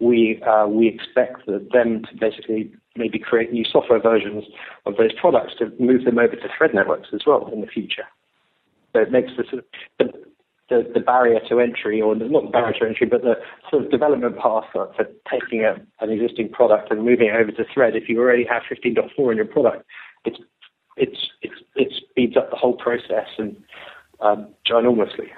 We 0.00 0.42
uh, 0.42 0.66
we 0.66 0.88
expect 0.88 1.46
them 1.46 2.02
to 2.04 2.16
basically 2.18 2.72
maybe 2.96 3.18
create 3.18 3.52
new 3.52 3.64
software 3.64 4.00
versions 4.00 4.44
of 4.86 4.96
those 4.96 5.12
products 5.20 5.52
to 5.58 5.70
move 5.78 6.04
them 6.04 6.18
over 6.18 6.34
to 6.34 6.48
Thread 6.56 6.74
networks 6.74 7.08
as 7.12 7.20
well 7.26 7.48
in 7.52 7.60
the 7.60 7.66
future. 7.66 8.04
So 8.92 9.00
it 9.00 9.10
makes 9.10 9.30
the, 9.36 9.44
sort 9.44 9.64
of, 9.64 9.64
the 9.98 10.12
the, 10.68 10.90
the 10.94 11.00
barrier 11.00 11.40
to 11.50 11.60
entry, 11.60 12.00
or 12.00 12.14
not 12.14 12.44
the 12.44 12.50
barrier 12.50 12.78
to 12.78 12.86
entry, 12.86 13.06
but 13.06 13.20
the 13.20 13.34
sort 13.70 13.84
of 13.84 13.90
development 13.90 14.38
path 14.38 14.64
for, 14.72 14.90
for 14.96 15.04
taking 15.30 15.64
a, 15.64 15.74
an 16.02 16.10
existing 16.10 16.48
product 16.48 16.90
and 16.90 17.04
moving 17.04 17.26
it 17.28 17.36
over 17.36 17.52
to 17.52 17.64
Thread. 17.74 17.94
If 17.94 18.08
you 18.08 18.18
already 18.18 18.46
have 18.50 18.62
15.4 18.70 19.30
in 19.30 19.36
your 19.36 19.46
product, 19.46 19.84
it's 20.24 20.38
it's, 20.96 21.30
it's 21.40 21.60
it 21.74 21.92
speeds 22.10 22.36
up 22.36 22.50
the 22.50 22.56
whole 22.56 22.76
process 22.76 23.28
and 23.38 23.56
um, 24.22 24.48
ginormously. 24.66 25.28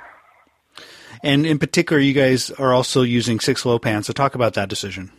And 1.22 1.46
in 1.46 1.58
particular, 1.58 2.00
you 2.00 2.12
guys 2.12 2.50
are 2.52 2.74
also 2.74 3.02
using 3.02 3.38
6LoWPAN. 3.38 4.04
So 4.04 4.12
talk 4.12 4.34
about 4.34 4.54
that 4.54 4.68
decision. 4.68 5.10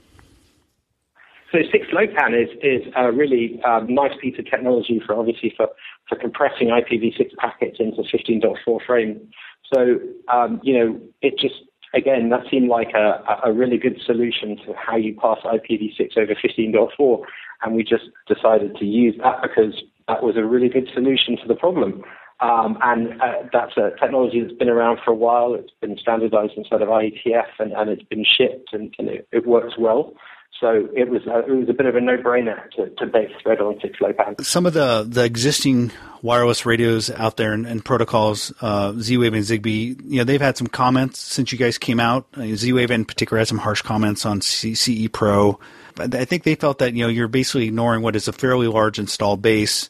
So 1.51 1.59
6LoWPAN 1.59 2.43
is 2.43 2.49
is 2.61 2.93
a 2.95 3.11
really 3.11 3.61
um, 3.63 3.87
nice 3.93 4.11
piece 4.21 4.37
of 4.37 4.45
technology 4.45 5.01
for 5.05 5.15
obviously 5.15 5.53
for, 5.55 5.69
for 6.09 6.17
compressing 6.17 6.67
IPv6 6.67 7.35
packets 7.37 7.77
into 7.79 8.01
15.4 8.01 8.85
frame. 8.85 9.29
So 9.73 9.99
um, 10.31 10.59
you 10.63 10.77
know 10.77 10.99
it 11.21 11.39
just 11.39 11.55
again 11.93 12.29
that 12.29 12.41
seemed 12.51 12.67
like 12.67 12.89
a, 12.93 13.23
a 13.45 13.53
really 13.53 13.77
good 13.77 13.99
solution 14.05 14.57
to 14.65 14.73
how 14.73 14.97
you 14.97 15.15
pass 15.15 15.37
IPv6 15.45 16.17
over 16.17 16.35
15.4, 16.35 17.21
and 17.63 17.75
we 17.75 17.83
just 17.83 18.05
decided 18.27 18.75
to 18.75 18.85
use 18.85 19.15
that 19.23 19.41
because 19.41 19.81
that 20.07 20.23
was 20.23 20.35
a 20.35 20.43
really 20.43 20.69
good 20.69 20.89
solution 20.93 21.37
to 21.37 21.47
the 21.47 21.55
problem. 21.55 22.03
Um, 22.41 22.77
and 22.81 23.21
uh, 23.21 23.33
that's 23.53 23.77
a 23.77 23.91
technology 23.99 24.41
that's 24.41 24.57
been 24.57 24.69
around 24.69 24.99
for 25.05 25.11
a 25.11 25.15
while. 25.15 25.53
It's 25.53 25.71
been 25.79 25.97
standardized 25.97 26.53
inside 26.57 26.81
of 26.81 26.89
IETF 26.89 27.45
and, 27.59 27.71
and 27.71 27.89
it's 27.89 28.03
been 28.03 28.25
shipped 28.25 28.73
and, 28.73 28.93
and 28.99 29.07
it, 29.07 29.27
it, 29.31 29.47
works 29.47 29.75
well. 29.79 30.13
So 30.59 30.89
it 30.93 31.09
was 31.09 31.21
a, 31.27 31.39
it 31.39 31.55
was 31.55 31.69
a 31.69 31.73
bit 31.73 31.85
of 31.85 31.95
a 31.95 32.01
no-brainer 32.01 32.69
to, 32.71 32.89
to 32.89 33.05
base 33.05 33.31
Thread 33.41 33.61
on 33.61 33.75
6LoWPAN. 33.75 34.43
Some 34.43 34.65
of 34.65 34.73
the, 34.73 35.05
the 35.07 35.23
existing 35.23 35.93
wireless 36.21 36.65
radios 36.65 37.09
out 37.09 37.37
there 37.37 37.53
and, 37.53 37.65
and 37.65 37.83
protocols, 37.83 38.53
uh, 38.61 38.93
Z-Wave 38.99 39.33
and 39.33 39.43
Zigbee, 39.43 40.01
you 40.03 40.17
know, 40.17 40.23
they've 40.25 40.41
had 40.41 40.57
some 40.57 40.67
comments 40.67 41.19
since 41.19 41.53
you 41.53 41.57
guys 41.57 41.77
came 41.77 42.01
out. 42.01 42.27
Uh, 42.35 42.47
Z-Wave 42.47 42.91
in 42.91 43.05
particular 43.05 43.39
had 43.39 43.47
some 43.47 43.59
harsh 43.59 43.81
comments 43.81 44.25
on 44.25 44.41
CE 44.41 45.07
Pro. 45.11 45.57
But 45.95 46.13
I 46.13 46.25
think 46.25 46.43
they 46.43 46.55
felt 46.55 46.79
that 46.79 46.93
you 46.93 47.03
know 47.03 47.09
you're 47.09 47.29
basically 47.29 47.67
ignoring 47.67 48.01
what 48.01 48.17
is 48.17 48.27
a 48.27 48.33
fairly 48.33 48.67
large 48.67 48.99
installed 48.99 49.41
base 49.41 49.89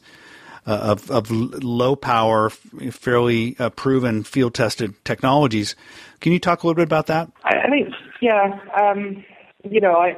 of, 0.66 1.10
of 1.10 1.30
low 1.30 1.96
power, 1.96 2.50
fairly 2.50 3.56
uh, 3.58 3.70
proven 3.70 4.24
field 4.24 4.54
tested 4.54 4.94
technologies. 5.04 5.76
Can 6.20 6.32
you 6.32 6.38
talk 6.38 6.62
a 6.62 6.66
little 6.66 6.76
bit 6.76 6.88
about 6.88 7.06
that? 7.06 7.30
I, 7.44 7.68
think, 7.68 7.94
yeah. 8.20 8.58
Um, 8.78 9.24
you 9.64 9.80
know, 9.80 9.94
I, 9.94 10.16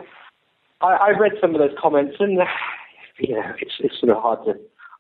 I, 0.80 0.94
I 0.94 1.10
read 1.10 1.32
some 1.40 1.54
of 1.54 1.60
those 1.60 1.76
comments, 1.80 2.16
and 2.20 2.40
uh, 2.40 2.44
you 3.18 3.34
know, 3.34 3.52
it's 3.60 3.74
it's 3.80 4.00
sort 4.00 4.16
of 4.16 4.22
hard 4.22 4.44
to 4.46 4.54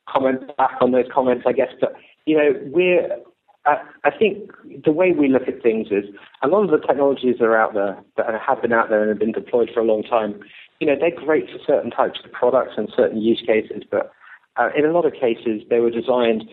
comment 0.08 0.56
back 0.56 0.76
on 0.80 0.92
those 0.92 1.06
comments, 1.12 1.44
I 1.46 1.52
guess. 1.52 1.72
But 1.80 1.94
you 2.26 2.36
know, 2.36 2.50
we're 2.66 3.08
I, 3.68 3.82
I 4.04 4.10
think 4.16 4.50
the 4.84 4.92
way 4.92 5.12
we 5.12 5.28
look 5.28 5.46
at 5.46 5.62
things 5.62 5.88
is 5.90 6.04
a 6.42 6.48
lot 6.48 6.64
of 6.64 6.70
the 6.70 6.86
technologies 6.86 7.36
that 7.38 7.44
are 7.44 7.60
out 7.60 7.74
there 7.74 7.98
that 8.16 8.26
have 8.40 8.62
been 8.62 8.72
out 8.72 8.88
there 8.88 9.02
and 9.02 9.10
have 9.10 9.18
been 9.18 9.32
deployed 9.32 9.70
for 9.72 9.80
a 9.80 9.84
long 9.84 10.02
time. 10.02 10.40
You 10.80 10.86
know, 10.86 10.94
they're 10.98 11.10
great 11.10 11.46
for 11.46 11.58
certain 11.66 11.90
types 11.90 12.20
of 12.24 12.32
products 12.32 12.72
and 12.76 12.88
certain 12.96 13.20
use 13.20 13.42
cases, 13.46 13.82
but 13.90 14.12
uh, 14.58 14.70
in 14.76 14.84
a 14.84 14.92
lot 14.92 15.06
of 15.06 15.12
cases, 15.12 15.62
they 15.70 15.80
were 15.80 15.90
designed, 15.90 16.44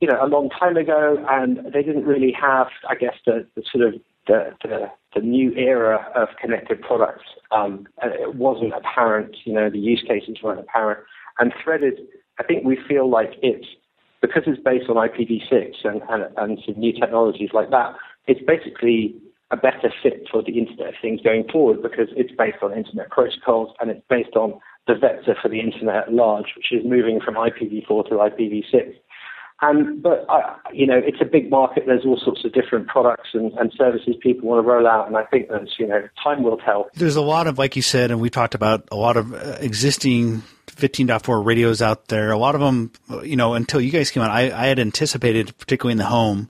you 0.00 0.08
know, 0.08 0.18
a 0.20 0.26
long 0.26 0.50
time 0.50 0.76
ago, 0.76 1.24
and 1.28 1.72
they 1.72 1.82
didn't 1.82 2.04
really 2.04 2.32
have, 2.32 2.68
I 2.88 2.94
guess, 2.94 3.14
the, 3.24 3.46
the 3.54 3.62
sort 3.72 3.86
of 3.86 4.00
the, 4.26 4.50
the, 4.62 4.90
the 5.14 5.20
new 5.20 5.52
era 5.54 6.06
of 6.14 6.28
connected 6.40 6.80
products. 6.82 7.24
Um, 7.52 7.86
it 8.02 8.34
wasn't 8.34 8.72
apparent, 8.74 9.36
you 9.44 9.52
know, 9.52 9.70
the 9.70 9.78
use 9.78 10.04
cases 10.06 10.38
weren't 10.42 10.60
apparent. 10.60 11.00
And 11.38 11.52
threaded, 11.62 12.00
I 12.38 12.42
think 12.42 12.64
we 12.64 12.78
feel 12.88 13.08
like 13.08 13.30
it's 13.42 13.66
because 14.20 14.42
it's 14.46 14.62
based 14.62 14.88
on 14.90 14.96
IPv6 14.96 15.84
and, 15.84 16.02
and, 16.08 16.24
and 16.36 16.58
some 16.66 16.78
new 16.78 16.92
technologies 16.92 17.50
like 17.54 17.70
that. 17.70 17.94
It's 18.26 18.40
basically 18.46 19.16
a 19.50 19.56
better 19.56 19.92
fit 20.02 20.28
for 20.30 20.42
the 20.42 20.58
Internet 20.58 20.88
of 20.88 20.94
Things 21.00 21.20
going 21.22 21.48
forward 21.50 21.82
because 21.82 22.08
it's 22.16 22.32
based 22.36 22.58
on 22.62 22.76
Internet 22.76 23.10
protocols 23.10 23.74
and 23.80 23.90
it's 23.90 24.02
based 24.08 24.36
on 24.36 24.60
the 24.86 24.94
vector 24.94 25.36
for 25.40 25.48
the 25.48 25.60
internet 25.60 25.96
at 26.08 26.12
large, 26.12 26.46
which 26.56 26.72
is 26.72 26.84
moving 26.84 27.20
from 27.20 27.34
IPv4 27.34 28.08
to 28.08 28.14
IPv6. 28.16 28.94
And 29.62 30.02
but 30.02 30.24
uh, 30.30 30.54
you 30.72 30.86
know, 30.86 30.96
it's 30.96 31.20
a 31.20 31.26
big 31.26 31.50
market. 31.50 31.84
There's 31.86 32.06
all 32.06 32.18
sorts 32.18 32.46
of 32.46 32.52
different 32.54 32.88
products 32.88 33.28
and, 33.34 33.52
and 33.58 33.70
services 33.76 34.14
people 34.22 34.48
want 34.48 34.64
to 34.64 34.68
roll 34.68 34.86
out, 34.86 35.06
and 35.06 35.18
I 35.18 35.24
think 35.24 35.48
that 35.48 35.68
you 35.78 35.86
know, 35.86 36.08
time 36.22 36.42
will 36.42 36.56
tell. 36.56 36.88
There's 36.94 37.16
a 37.16 37.20
lot 37.20 37.46
of, 37.46 37.58
like 37.58 37.76
you 37.76 37.82
said, 37.82 38.10
and 38.10 38.22
we 38.22 38.30
talked 38.30 38.54
about 38.54 38.88
a 38.90 38.96
lot 38.96 39.18
of 39.18 39.34
uh, 39.34 39.58
existing 39.60 40.42
15.4 40.68 41.44
radios 41.44 41.82
out 41.82 42.08
there. 42.08 42.30
A 42.30 42.38
lot 42.38 42.54
of 42.54 42.62
them, 42.62 42.90
you 43.22 43.36
know, 43.36 43.52
until 43.52 43.82
you 43.82 43.90
guys 43.90 44.10
came 44.10 44.22
out, 44.22 44.30
I, 44.30 44.44
I 44.50 44.66
had 44.66 44.78
anticipated, 44.78 45.56
particularly 45.58 45.92
in 45.92 45.98
the 45.98 46.06
home, 46.06 46.48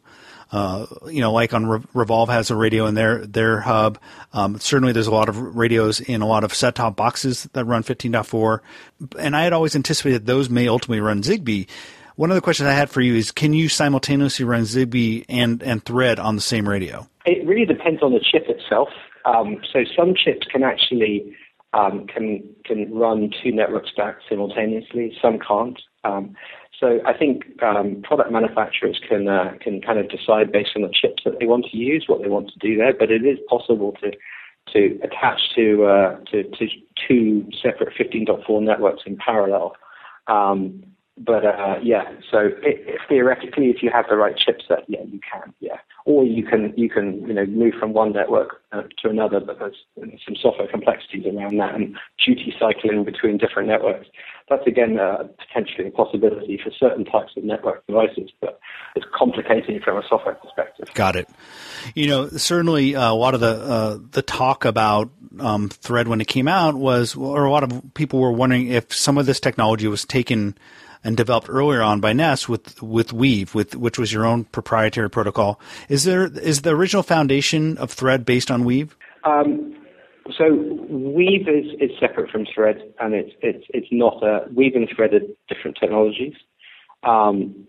uh, 0.52 0.86
you 1.06 1.20
know, 1.20 1.32
like 1.32 1.54
on 1.54 1.66
Re- 1.66 1.80
Revolv 1.94 2.28
has 2.28 2.50
a 2.50 2.56
radio 2.56 2.86
in 2.86 2.94
their 2.94 3.24
their 3.26 3.60
hub. 3.60 3.98
Um, 4.32 4.58
certainly, 4.58 4.92
there's 4.92 5.06
a 5.06 5.12
lot 5.12 5.28
of 5.28 5.56
radios 5.56 6.00
in 6.00 6.22
a 6.22 6.26
lot 6.26 6.44
of 6.44 6.54
set 6.54 6.74
top 6.74 6.96
boxes 6.96 7.48
that 7.52 7.64
run 7.64 7.82
15.4, 7.84 8.60
and 9.18 9.36
I 9.36 9.42
had 9.42 9.52
always 9.52 9.76
anticipated 9.76 10.26
those 10.26 10.50
may 10.50 10.68
ultimately 10.68 11.00
run 11.00 11.22
Zigbee. 11.22 11.68
One 12.16 12.30
of 12.30 12.34
the 12.34 12.40
questions 12.40 12.66
I 12.66 12.72
had 12.72 12.90
for 12.90 13.00
you 13.00 13.14
is: 13.14 13.30
Can 13.30 13.52
you 13.52 13.68
simultaneously 13.68 14.44
run 14.44 14.62
Zigbee 14.62 15.24
and 15.28 15.62
and 15.62 15.84
Thread 15.84 16.18
on 16.18 16.34
the 16.34 16.42
same 16.42 16.68
radio? 16.68 17.08
It 17.26 17.46
really 17.46 17.66
depends 17.66 18.02
on 18.02 18.12
the 18.12 18.20
chip 18.20 18.46
itself. 18.48 18.88
Um, 19.24 19.58
so 19.72 19.84
some 19.96 20.14
chips 20.14 20.46
can 20.50 20.62
actually 20.64 21.36
um, 21.72 22.06
can 22.06 22.42
can 22.64 22.92
run 22.92 23.30
two 23.42 23.52
networks 23.52 23.90
back 23.96 24.16
simultaneously. 24.28 25.16
Some 25.22 25.38
can't. 25.38 25.80
Um, 26.02 26.34
so 26.80 26.98
I 27.06 27.12
think 27.12 27.44
um, 27.62 28.00
product 28.02 28.32
manufacturers 28.32 28.98
can 29.06 29.28
uh, 29.28 29.52
can 29.60 29.82
kind 29.82 29.98
of 29.98 30.08
decide 30.08 30.50
based 30.50 30.70
on 30.74 30.82
the 30.82 30.88
chips 30.88 31.22
that 31.26 31.38
they 31.38 31.46
want 31.46 31.66
to 31.70 31.76
use 31.76 32.04
what 32.06 32.22
they 32.22 32.28
want 32.28 32.50
to 32.50 32.58
do 32.58 32.76
there. 32.76 32.94
But 32.98 33.10
it 33.10 33.24
is 33.24 33.38
possible 33.48 33.94
to 34.02 34.12
to 34.72 34.98
attach 35.02 35.40
to 35.56 35.84
uh, 35.84 36.16
to, 36.30 36.44
to 36.44 36.66
two 37.06 37.46
separate 37.62 37.94
15.4 37.94 38.62
networks 38.62 39.02
in 39.04 39.16
parallel. 39.16 39.76
Um, 40.26 40.84
but 41.18 41.44
uh, 41.44 41.74
yeah, 41.82 42.04
so 42.30 42.38
it, 42.62 42.80
it, 42.88 43.00
theoretically, 43.06 43.66
if 43.66 43.82
you 43.82 43.90
have 43.92 44.06
the 44.08 44.16
right 44.16 44.34
chipset, 44.34 44.84
yeah, 44.88 45.02
you 45.04 45.20
can, 45.20 45.52
yeah, 45.60 45.76
or 46.06 46.24
you 46.24 46.42
can 46.42 46.72
you 46.78 46.88
can 46.88 47.20
you 47.26 47.34
know 47.34 47.44
move 47.44 47.74
from 47.78 47.92
one 47.92 48.12
network 48.12 48.62
uh, 48.72 48.82
to 49.02 49.10
another, 49.10 49.38
but 49.38 49.58
there's, 49.58 49.76
there's, 49.98 50.18
some 50.24 50.34
software 50.40 50.68
complexities 50.68 51.26
around 51.26 51.58
that 51.58 51.74
and 51.74 51.94
duty 52.24 52.54
cycling 52.58 53.04
between 53.04 53.36
different 53.36 53.68
networks. 53.68 54.06
That's 54.50 54.66
again 54.66 54.98
uh, 54.98 55.28
potentially 55.46 55.86
a 55.86 55.90
possibility 55.92 56.60
for 56.62 56.72
certain 56.72 57.04
types 57.04 57.32
of 57.36 57.44
network 57.44 57.86
devices, 57.86 58.30
but 58.40 58.58
it's 58.96 59.06
complicated 59.16 59.84
from 59.84 59.96
a 59.96 60.02
software 60.08 60.34
perspective. 60.34 60.88
Got 60.92 61.14
it. 61.14 61.28
You 61.94 62.08
know, 62.08 62.28
certainly 62.30 62.96
uh, 62.96 63.12
a 63.12 63.14
lot 63.14 63.34
of 63.34 63.40
the 63.40 63.46
uh, 63.46 63.98
the 64.10 64.22
talk 64.22 64.64
about 64.64 65.08
um, 65.38 65.68
Thread 65.68 66.08
when 66.08 66.20
it 66.20 66.26
came 66.26 66.48
out 66.48 66.74
was, 66.74 67.14
or 67.14 67.44
a 67.44 67.50
lot 67.50 67.62
of 67.62 67.94
people 67.94 68.18
were 68.18 68.32
wondering 68.32 68.66
if 68.66 68.92
some 68.92 69.18
of 69.18 69.26
this 69.26 69.38
technology 69.38 69.86
was 69.86 70.04
taken 70.04 70.58
and 71.04 71.16
developed 71.16 71.48
earlier 71.48 71.80
on 71.80 72.00
by 72.00 72.12
Nest 72.12 72.48
with 72.48 72.82
with 72.82 73.12
Weave, 73.12 73.54
with 73.54 73.76
which 73.76 74.00
was 74.00 74.12
your 74.12 74.26
own 74.26 74.44
proprietary 74.44 75.08
protocol. 75.08 75.60
Is 75.88 76.02
there 76.02 76.26
is 76.26 76.62
the 76.62 76.70
original 76.70 77.04
foundation 77.04 77.78
of 77.78 77.92
Thread 77.92 78.24
based 78.26 78.50
on 78.50 78.64
Weave? 78.64 78.96
Um, 79.22 79.76
so 80.36 80.54
Weave 80.88 81.48
is, 81.48 81.72
is 81.80 81.90
separate 81.98 82.30
from 82.30 82.46
Thread, 82.54 82.76
and 83.00 83.14
it's 83.14 83.32
it's 83.42 83.64
it's 83.70 83.88
not 83.90 84.22
a 84.22 84.46
Weave 84.54 84.74
and 84.74 84.88
Thread 84.94 85.14
are 85.14 85.20
different 85.48 85.76
technologies. 85.80 86.34
Um, 87.02 87.66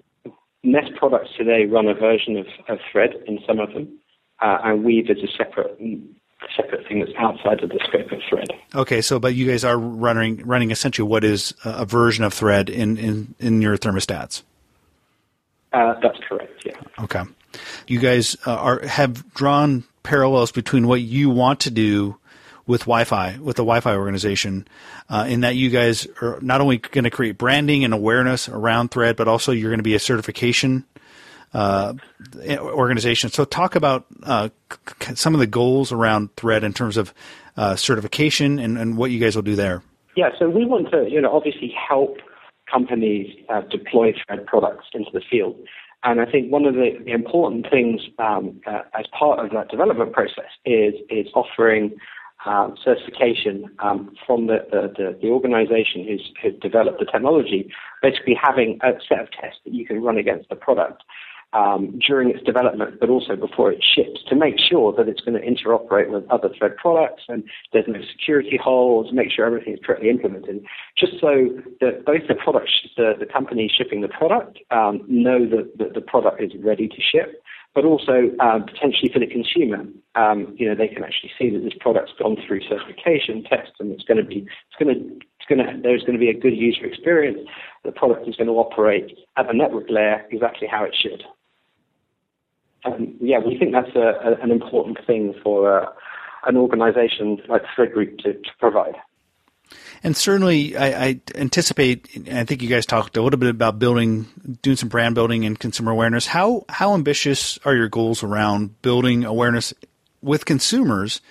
Nest 0.64 0.92
products 0.98 1.30
today 1.38 1.66
run 1.66 1.88
a 1.88 1.94
version 1.94 2.38
of, 2.38 2.46
of 2.68 2.80
Thread 2.92 3.12
in 3.26 3.40
some 3.48 3.60
of 3.60 3.74
them, 3.74 4.00
uh, 4.42 4.58
and 4.64 4.84
Weave 4.84 5.10
is 5.10 5.18
a 5.24 5.32
separate 5.38 5.80
separate 6.56 6.88
thing 6.88 7.00
that's 7.00 7.12
outside 7.18 7.64
of 7.64 7.70
the 7.70 7.80
scope 7.88 8.12
of 8.12 8.20
Thread. 8.30 8.48
Okay, 8.76 9.02
so 9.02 9.20
but 9.20 9.36
you 9.36 9.48
guys 9.48 9.64
are 9.64 9.78
running 9.78 10.38
running 10.46 10.72
essentially 10.72 11.08
what 11.08 11.24
is 11.24 11.54
a 11.64 11.86
version 11.86 12.24
of 12.24 12.34
Thread 12.34 12.70
in 12.70 12.98
in, 12.98 13.36
in 13.40 13.62
your 13.62 13.78
thermostats. 13.78 14.44
Uh, 15.74 15.94
that's 16.02 16.18
correct. 16.28 16.52
Yeah. 16.66 16.80
Okay. 17.00 17.24
You 17.88 18.00
guys 18.00 18.36
uh, 18.46 18.56
are 18.56 18.86
have 18.86 19.34
drawn 19.34 19.84
parallels 20.04 20.52
between 20.52 20.88
what 20.88 21.02
you 21.02 21.30
want 21.30 21.60
to 21.62 21.72
do 21.72 22.18
with 22.68 22.82
Wi-Fi, 22.82 23.38
with 23.40 23.56
the 23.56 23.64
Wi-Fi 23.64 23.96
organization, 23.96 24.68
uh, 25.10 25.26
in 25.28 25.42
that 25.42 25.56
you 25.56 25.70
guys 25.70 26.08
are 26.22 26.40
not 26.42 26.62
only 26.62 26.78
going 26.78 27.04
to 27.04 27.10
create 27.10 27.38
branding 27.38 27.84
and 27.84 27.94
awareness 27.94 28.48
around 28.50 28.92
Thread, 28.92 29.16
but 29.16 29.28
also 29.28 29.52
you're 29.52 29.72
going 29.72 29.80
to 29.80 29.84
be 29.84 29.96
a 29.96 30.00
certification 30.00 30.86
uh, 31.54 31.94
organization. 32.50 33.30
So 33.30 33.44
talk 33.44 33.76
about 33.76 34.06
uh, 34.24 34.50
some 35.16 35.34
of 35.34 35.40
the 35.40 35.48
goals 35.48 35.92
around 35.92 36.36
Thread 36.36 36.64
in 36.64 36.74
terms 36.74 36.98
of 36.98 37.14
uh, 37.58 37.76
certification 37.76 38.60
and, 38.60 38.78
and, 38.78 38.96
what 38.98 39.12
you 39.12 39.20
guys 39.20 39.36
will 39.36 39.44
do 39.44 39.56
there. 39.56 39.84
Yeah, 40.16 40.30
so 40.40 40.50
we 40.50 40.66
want 40.66 40.90
to, 40.92 41.10
you 41.10 41.20
know, 41.20 41.36
obviously 41.36 41.74
help 41.90 42.18
companies 42.72 43.36
uh, 43.50 43.62
deploy 43.70 44.14
Thread 44.26 44.46
products 44.46 44.86
into 44.94 45.10
the 45.14 45.22
field. 45.30 45.58
And 46.04 46.20
I 46.20 46.26
think 46.26 46.52
one 46.52 46.66
of 46.66 46.74
the, 46.74 46.98
the 47.04 47.12
important 47.12 47.68
things 47.70 48.02
um, 48.18 48.60
uh, 48.66 48.82
as 48.98 49.06
part 49.18 49.40
of 49.40 49.52
that 49.52 49.70
development 49.70 50.14
process 50.14 50.50
is 50.66 50.94
is 51.10 51.28
offering 51.36 51.92
uh, 52.46 52.70
certification 52.84 53.66
um, 53.80 54.14
from 54.26 54.48
the, 54.48 54.58
the, 54.72 55.18
the, 55.22 55.28
organization 55.28 56.04
who's, 56.08 56.32
who's 56.42 56.60
developed 56.60 57.00
the 57.00 57.06
technology, 57.06 57.72
basically 58.02 58.34
having 58.42 58.80
a 58.82 58.92
set 59.08 59.20
of 59.20 59.28
tests 59.32 59.60
that 59.64 59.74
you 59.74 59.86
can 59.86 60.02
run 60.02 60.18
against 60.18 60.50
the 60.50 60.56
product. 60.56 61.04
um, 61.54 62.00
during 62.06 62.30
its 62.30 62.44
development, 62.44 63.00
but 63.00 63.10
also 63.10 63.36
before 63.36 63.72
it 63.72 63.84
ships, 63.84 64.22
to 64.30 64.36
make 64.36 64.56
sure 64.58 64.94
that 64.94 65.10
it's 65.10 65.22
going 65.22 65.40
to 65.40 65.46
interoperate 65.46 66.10
with 66.10 66.30
other 66.30 66.50
thread 66.58 66.78
products 66.78 67.24
and 67.28 67.44
there's 67.74 67.88
no 67.88 68.00
security 68.18 68.58
holes, 68.62 69.12
make 69.12 69.32
sure 69.32 69.46
everything 69.46 69.74
is 69.74 69.80
correctly 69.86 70.10
implemented, 70.10 70.64
just 70.98 71.14
so 71.20 71.50
that 71.82 72.06
both 72.06 72.22
the 72.28 72.36
product, 72.36 72.70
the, 72.96 73.14
the 73.20 73.26
company 73.26 73.70
shipping 73.76 74.02
the 74.02 74.08
product 74.08 74.60
um, 74.72 75.02
know 75.08 75.46
that, 75.46 75.78
that 75.78 75.94
the 75.94 76.02
product 76.02 76.42
is 76.42 76.52
ready 76.64 76.88
to 76.88 77.02
ship, 77.02 77.44
but 77.74 77.86
also 77.86 78.32
um, 78.40 78.66
potentially 78.66 79.10
for 79.12 79.20
the 79.20 79.28
consumer, 79.28 79.86
um, 80.16 80.54
you 80.58 80.68
know, 80.68 80.76
they 80.76 80.88
can 80.88 81.04
actually 81.04 81.32
see 81.40 81.50
that 81.50 81.64
this 81.64 81.74
product's 81.80 82.12
gone 82.20 82.36
through 82.46 82.62
certification 82.68 83.44
tests 83.44 83.74
and 83.80 83.92
it's 83.92 84.04
going 84.04 84.18
to 84.18 84.24
be, 84.24 84.40
it's 84.40 84.78
going 84.78 84.94
to, 84.94 85.16
it's 85.16 85.48
going 85.48 85.60
to, 85.60 85.82
there's 85.82 86.02
going 86.02 86.14
to 86.14 86.20
be 86.20 86.30
a 86.30 86.38
good 86.38 86.56
user 86.56 86.86
experience. 86.86 87.40
The 87.84 87.92
product 87.92 88.28
is 88.28 88.36
going 88.36 88.48
to 88.48 88.54
operate 88.54 89.18
at 89.38 89.48
the 89.48 89.54
network 89.54 89.90
layer 89.90 90.26
exactly 90.32 90.68
how 90.68 90.84
it 90.84 90.96
should. 91.00 91.24
Um, 92.84 93.16
yeah, 93.22 93.40
we 93.40 93.58
think 93.58 93.72
that's 93.72 93.96
a, 93.96 94.20
a, 94.28 94.44
an 94.44 94.52
important 94.52 94.98
thing 95.06 95.34
for 95.44 95.82
uh, 95.82 95.90
an 96.48 96.58
organization 96.58 97.38
like 97.48 97.62
Thread 97.76 97.94
Group 97.94 98.18
to, 98.20 98.34
to 98.34 98.50
provide. 98.60 98.96
And 100.04 100.18
certainly, 100.18 100.76
I, 100.76 101.06
I, 101.06 101.22
anticipate. 101.36 102.08
I 102.32 102.44
think 102.44 102.64
you 102.64 102.70
guys 102.70 102.88
talked 102.88 103.18
a 103.18 103.22
little 103.22 103.40
bit 103.40 103.50
about 103.50 103.78
building, 103.78 104.28
doing 104.64 104.76
some 104.76 104.90
brand 104.90 105.14
building 105.14 105.46
and 105.46 105.60
consumer 105.60 105.92
awareness. 105.92 106.26
How 106.26 106.66
how 106.70 106.96
ambitious 106.96 107.60
are 107.66 107.76
your 107.76 107.88
goals 107.88 108.24
around 108.24 108.82
building 108.82 109.26
awareness 109.26 109.74
with 110.24 110.46
consumers 110.46 111.22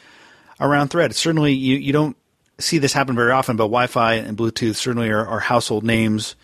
around 0.60 0.88
Thread? 0.88 1.16
Certainly, 1.16 1.54
you, 1.54 1.76
you 1.76 1.92
don't 1.92 2.16
see 2.58 2.78
this 2.78 2.92
happen 2.92 3.16
very 3.16 3.32
often, 3.32 3.56
but 3.56 3.64
Wi-Fi 3.64 4.14
and 4.14 4.38
Bluetooth 4.38 4.76
certainly 4.76 5.08
are, 5.08 5.26
are 5.26 5.40
household 5.40 5.82
names, 5.82 6.36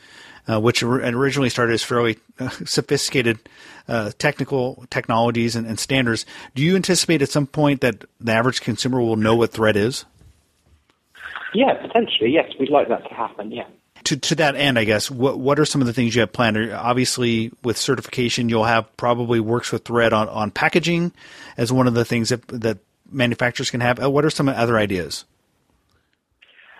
uh, 0.48 0.60
which 0.60 0.82
originally 0.82 1.50
started 1.50 1.74
as 1.74 1.84
fairly 1.84 2.18
uh, 2.40 2.48
sophisticated 2.64 3.38
uh, 3.86 4.10
technical 4.18 4.84
technologies 4.90 5.54
and, 5.54 5.64
and 5.64 5.78
standards. 5.78 6.26
Do 6.56 6.62
you 6.62 6.74
anticipate 6.74 7.22
at 7.22 7.28
some 7.28 7.46
point 7.46 7.82
that 7.82 8.04
the 8.20 8.32
average 8.32 8.62
consumer 8.62 9.00
will 9.00 9.16
know 9.16 9.36
what 9.36 9.52
Thread 9.52 9.76
is? 9.76 10.04
Yeah, 11.56 11.74
potentially. 11.80 12.30
Yes, 12.30 12.52
we'd 12.60 12.68
like 12.68 12.88
that 12.88 13.08
to 13.08 13.14
happen. 13.14 13.50
Yeah. 13.50 13.66
To, 14.04 14.16
to 14.16 14.34
that 14.36 14.56
end, 14.56 14.78
I 14.78 14.84
guess, 14.84 15.10
what 15.10 15.38
what 15.38 15.58
are 15.58 15.64
some 15.64 15.80
of 15.80 15.86
the 15.86 15.92
things 15.94 16.14
you 16.14 16.20
have 16.20 16.32
planned? 16.32 16.70
Obviously, 16.70 17.50
with 17.64 17.78
certification, 17.78 18.50
you'll 18.50 18.64
have 18.64 18.94
probably 18.98 19.40
works 19.40 19.72
with 19.72 19.84
Thread 19.84 20.12
on, 20.12 20.28
on 20.28 20.50
packaging 20.50 21.12
as 21.56 21.72
one 21.72 21.86
of 21.86 21.94
the 21.94 22.04
things 22.04 22.28
that 22.28 22.46
that 22.48 22.78
manufacturers 23.10 23.70
can 23.70 23.80
have. 23.80 24.00
Uh, 24.02 24.10
what 24.10 24.24
are 24.24 24.30
some 24.30 24.48
other 24.48 24.76
ideas? 24.76 25.24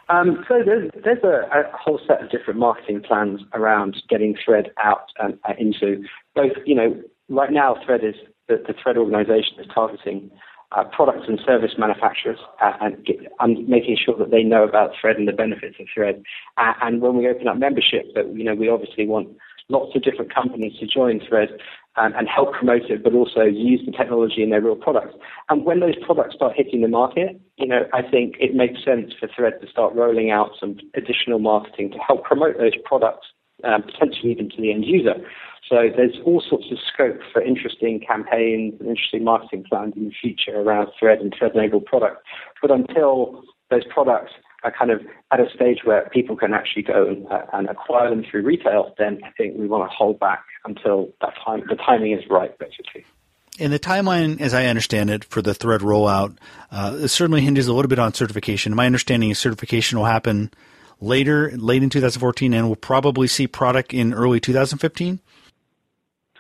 Um, 0.08 0.44
so 0.46 0.62
there's, 0.64 0.88
there's 1.02 1.24
a, 1.24 1.48
a, 1.50 1.76
whole 1.76 1.98
set 2.06 2.22
of 2.22 2.30
different 2.30 2.60
marketing 2.60 3.02
plans 3.02 3.40
around 3.54 3.96
getting 4.08 4.36
Thread 4.44 4.70
out 4.78 5.10
and 5.18 5.36
uh, 5.48 5.54
into 5.58 6.04
both. 6.34 6.52
You 6.64 6.76
know, 6.76 7.02
right 7.28 7.50
now 7.50 7.76
Thread 7.84 8.04
is 8.04 8.14
the, 8.46 8.62
the 8.66 8.74
Thread 8.80 8.98
organization 8.98 9.58
is 9.58 9.66
targeting 9.74 10.30
uh, 10.72 10.84
products 10.84 11.26
and 11.28 11.40
service 11.44 11.72
manufacturers 11.78 12.38
uh, 12.62 12.72
and, 12.80 13.04
get, 13.04 13.16
and, 13.40 13.68
making 13.68 13.96
sure 14.02 14.16
that 14.18 14.30
they 14.30 14.42
know 14.42 14.64
about 14.64 14.90
Thread 15.00 15.16
and 15.16 15.28
the 15.28 15.32
benefits 15.32 15.76
of 15.80 15.86
Thread. 15.94 16.22
Uh, 16.56 16.72
and 16.82 17.00
when 17.00 17.16
we 17.16 17.28
open 17.28 17.48
up 17.48 17.56
membership, 17.56 18.14
that 18.14 18.34
you 18.34 18.44
know 18.44 18.54
we 18.54 18.68
obviously 18.68 19.06
want 19.06 19.28
lots 19.68 19.94
of 19.96 20.02
different 20.02 20.32
companies 20.32 20.78
to 20.78 20.86
join 20.86 21.20
Thread 21.28 21.48
and, 21.96 22.14
and, 22.14 22.28
help 22.28 22.52
promote 22.52 22.82
it, 22.90 23.02
but 23.02 23.14
also 23.14 23.42
use 23.42 23.80
the 23.84 23.92
technology 23.92 24.42
in 24.42 24.50
their 24.50 24.60
real 24.60 24.76
products. 24.76 25.14
And 25.48 25.64
when 25.64 25.80
those 25.80 25.96
products 26.04 26.34
start 26.34 26.52
hitting 26.54 26.82
the 26.82 26.88
market, 26.88 27.40
you 27.56 27.66
know, 27.66 27.86
I 27.92 28.02
think 28.02 28.36
it 28.38 28.54
makes 28.54 28.84
sense 28.84 29.12
for 29.18 29.28
Thread 29.34 29.54
to 29.60 29.68
start 29.68 29.94
rolling 29.94 30.30
out 30.30 30.50
some 30.60 30.76
additional 30.94 31.38
marketing 31.38 31.90
to 31.92 31.98
help 31.98 32.24
promote 32.24 32.58
those 32.58 32.76
products, 32.84 33.26
um, 33.64 33.82
potentially 33.82 34.32
even 34.32 34.50
to 34.50 34.56
the 34.60 34.72
end 34.72 34.84
user. 34.84 35.14
So 35.68 35.88
there's 35.96 36.16
all 36.24 36.40
sorts 36.40 36.66
of 36.70 36.78
scope 36.92 37.18
for 37.32 37.42
interesting 37.42 38.00
campaigns 38.06 38.74
and 38.78 38.88
interesting 38.88 39.24
marketing 39.24 39.64
plans 39.68 39.94
in 39.96 40.04
the 40.04 40.12
future 40.12 40.60
around 40.60 40.88
Thread 40.98 41.18
and 41.18 41.34
Thread-enabled 41.36 41.86
products. 41.86 42.22
But 42.62 42.70
until 42.70 43.42
those 43.70 43.84
products 43.92 44.32
are 44.62 44.72
kind 44.76 44.90
of 44.90 45.00
at 45.32 45.40
a 45.40 45.46
stage 45.54 45.78
where 45.84 46.08
people 46.12 46.36
can 46.36 46.54
actually 46.54 46.82
go 46.82 47.08
and, 47.08 47.26
uh, 47.26 47.42
and 47.52 47.68
acquire 47.68 48.10
them 48.10 48.24
through 48.30 48.42
retail, 48.42 48.94
then 48.98 49.20
I 49.24 49.30
think 49.32 49.56
we 49.56 49.66
want 49.66 49.90
to 49.90 49.94
hold 49.94 50.20
back 50.20 50.44
until 50.64 51.12
that 51.20 51.34
time 51.44 51.64
the 51.68 51.76
timing 51.76 52.12
is 52.12 52.24
right, 52.30 52.56
basically. 52.58 53.04
And 53.58 53.72
the 53.72 53.78
timeline, 53.78 54.40
as 54.40 54.52
I 54.52 54.66
understand 54.66 55.10
it, 55.10 55.24
for 55.24 55.40
the 55.40 55.54
Thread 55.54 55.80
rollout, 55.80 56.36
uh, 56.70 57.06
certainly 57.08 57.40
hinges 57.40 57.68
a 57.68 57.72
little 57.72 57.88
bit 57.88 57.98
on 57.98 58.12
certification. 58.12 58.74
My 58.74 58.86
understanding 58.86 59.30
is 59.30 59.38
certification 59.38 59.98
will 59.98 60.04
happen 60.04 60.52
later, 61.00 61.52
late 61.56 61.82
in 61.82 61.90
2014, 61.90 62.54
and 62.54 62.66
we'll 62.66 62.76
probably 62.76 63.26
see 63.28 63.46
product 63.46 63.92
in 63.92 64.12
early 64.14 64.40
2015. 64.40 65.20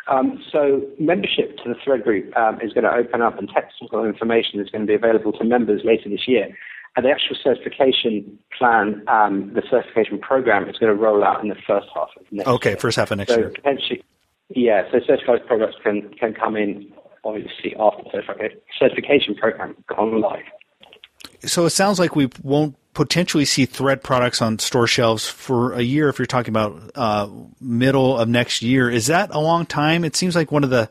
Um, 0.08 0.42
so 0.52 0.82
membership 1.00 1.56
to 1.58 1.68
the 1.68 1.74
Thread 1.82 2.04
group 2.04 2.36
um, 2.36 2.60
is 2.60 2.72
going 2.72 2.84
to 2.84 2.94
open 2.94 3.22
up 3.22 3.38
and 3.38 3.48
technical 3.48 4.04
information 4.04 4.60
is 4.60 4.70
going 4.70 4.82
to 4.82 4.86
be 4.86 4.94
available 4.94 5.32
to 5.32 5.44
members 5.44 5.82
later 5.84 6.08
this 6.08 6.28
year. 6.28 6.48
And 6.94 7.04
the 7.04 7.10
actual 7.10 7.36
certification 7.42 8.38
plan, 8.56 9.02
um, 9.08 9.52
the 9.52 9.62
certification 9.68 10.18
program 10.18 10.68
is 10.68 10.78
going 10.78 10.96
to 10.96 11.00
roll 11.00 11.24
out 11.24 11.42
in 11.42 11.48
the 11.48 11.56
first 11.66 11.88
half 11.94 12.08
of 12.16 12.24
next 12.30 12.48
okay, 12.48 12.70
year. 12.70 12.74
Okay, 12.74 12.80
first 12.80 12.96
half 12.96 13.10
of 13.10 13.18
next 13.18 13.32
so 13.32 13.38
year. 13.38 13.50
Potentially, 13.50 14.02
yeah, 14.48 14.84
so 14.90 15.00
certified 15.06 15.46
products 15.46 15.76
can, 15.82 16.08
can 16.14 16.32
come 16.32 16.56
in 16.56 16.90
obviously 17.24 17.74
after 17.78 18.04
the 18.04 18.48
certification 18.78 19.34
program 19.34 19.76
gone 19.88 20.20
live. 20.20 20.44
So 21.44 21.66
it 21.66 21.70
sounds 21.70 21.98
like 21.98 22.14
we 22.16 22.28
won't 22.42 22.76
potentially 22.96 23.44
see 23.44 23.66
thread 23.66 24.02
products 24.02 24.40
on 24.40 24.58
store 24.58 24.86
shelves 24.86 25.28
for 25.28 25.74
a 25.74 25.82
year 25.82 26.08
if 26.08 26.18
you're 26.18 26.24
talking 26.24 26.50
about 26.50 26.90
uh, 26.94 27.28
middle 27.60 28.18
of 28.18 28.26
next 28.26 28.62
year. 28.62 28.88
Is 28.88 29.08
that 29.08 29.28
a 29.32 29.38
long 29.38 29.66
time? 29.66 30.02
It 30.02 30.16
seems 30.16 30.34
like 30.34 30.50
one 30.50 30.64
of 30.64 30.70
the 30.70 30.88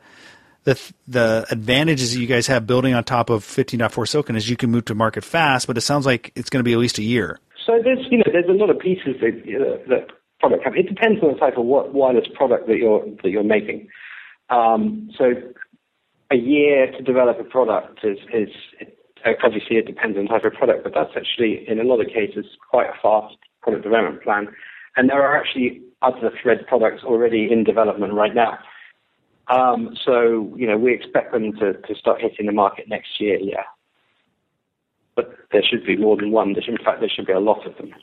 the 0.65 0.79
the 1.07 1.47
advantages 1.49 2.13
that 2.13 2.19
you 2.19 2.27
guys 2.27 2.45
have 2.45 2.67
building 2.67 2.93
on 2.93 3.03
top 3.03 3.31
of 3.31 3.43
15.4 3.43 4.07
Silicon 4.07 4.35
is 4.35 4.47
you 4.47 4.55
can 4.55 4.69
move 4.69 4.85
to 4.85 4.93
market 4.93 5.23
fast, 5.23 5.65
but 5.65 5.77
it 5.79 5.81
sounds 5.81 6.05
like 6.05 6.31
it's 6.35 6.51
going 6.51 6.59
to 6.59 6.63
be 6.63 6.73
at 6.73 6.77
least 6.77 6.99
a 6.99 7.03
year. 7.03 7.39
So 7.65 7.79
there's 7.83 8.05
you 8.11 8.19
know 8.19 8.25
there's 8.31 8.47
a 8.47 8.51
lot 8.51 8.69
of 8.69 8.77
pieces 8.77 9.15
that 9.21 9.33
uh, 9.33 9.89
that 9.89 10.07
product 10.39 10.63
have. 10.63 10.75
It 10.75 10.87
depends 10.87 11.23
on 11.23 11.33
the 11.33 11.39
type 11.39 11.57
of 11.57 11.65
wireless 11.65 12.27
product 12.35 12.67
that 12.67 12.77
you're 12.77 13.03
that 13.23 13.29
you're 13.31 13.43
making. 13.43 13.87
Um, 14.51 15.09
so 15.17 15.33
a 16.31 16.35
year 16.35 16.91
to 16.91 17.01
develop 17.01 17.39
a 17.39 17.43
product 17.43 18.03
is 18.03 18.19
is 18.31 18.49
obviously 19.43 19.77
it 19.77 19.85
depends 19.85 20.17
on 20.17 20.27
type 20.27 20.43
of 20.43 20.53
product, 20.53 20.83
but 20.83 20.93
that's 20.93 21.11
actually 21.15 21.65
in 21.67 21.79
a 21.79 21.83
lot 21.83 21.99
of 21.99 22.07
cases 22.07 22.45
quite 22.69 22.87
a 22.87 22.93
fast 23.01 23.35
product 23.61 23.83
development 23.83 24.23
plan. 24.23 24.47
And 24.95 25.09
there 25.09 25.21
are 25.21 25.37
actually 25.37 25.81
other 26.01 26.31
thread 26.41 26.65
products 26.67 27.03
already 27.03 27.51
in 27.51 27.63
development 27.63 28.13
right 28.13 28.33
now. 28.33 28.59
Um, 29.47 29.95
so, 30.05 30.53
you 30.55 30.67
know, 30.67 30.77
we 30.77 30.93
expect 30.93 31.31
them 31.31 31.53
to, 31.53 31.73
to 31.73 31.95
start 31.95 32.21
hitting 32.21 32.45
the 32.45 32.51
market 32.51 32.87
next 32.87 33.19
year, 33.19 33.37
yeah. 33.39 33.63
But 35.15 35.35
there 35.51 35.61
should 35.63 35.85
be 35.85 35.95
more 35.95 36.17
than 36.17 36.31
one. 36.31 36.55
In 36.67 36.77
fact, 36.83 36.99
there 36.99 37.09
should 37.09 37.27
be 37.27 37.33
a 37.33 37.39
lot 37.39 37.65
of 37.65 37.75
them. 37.77 37.93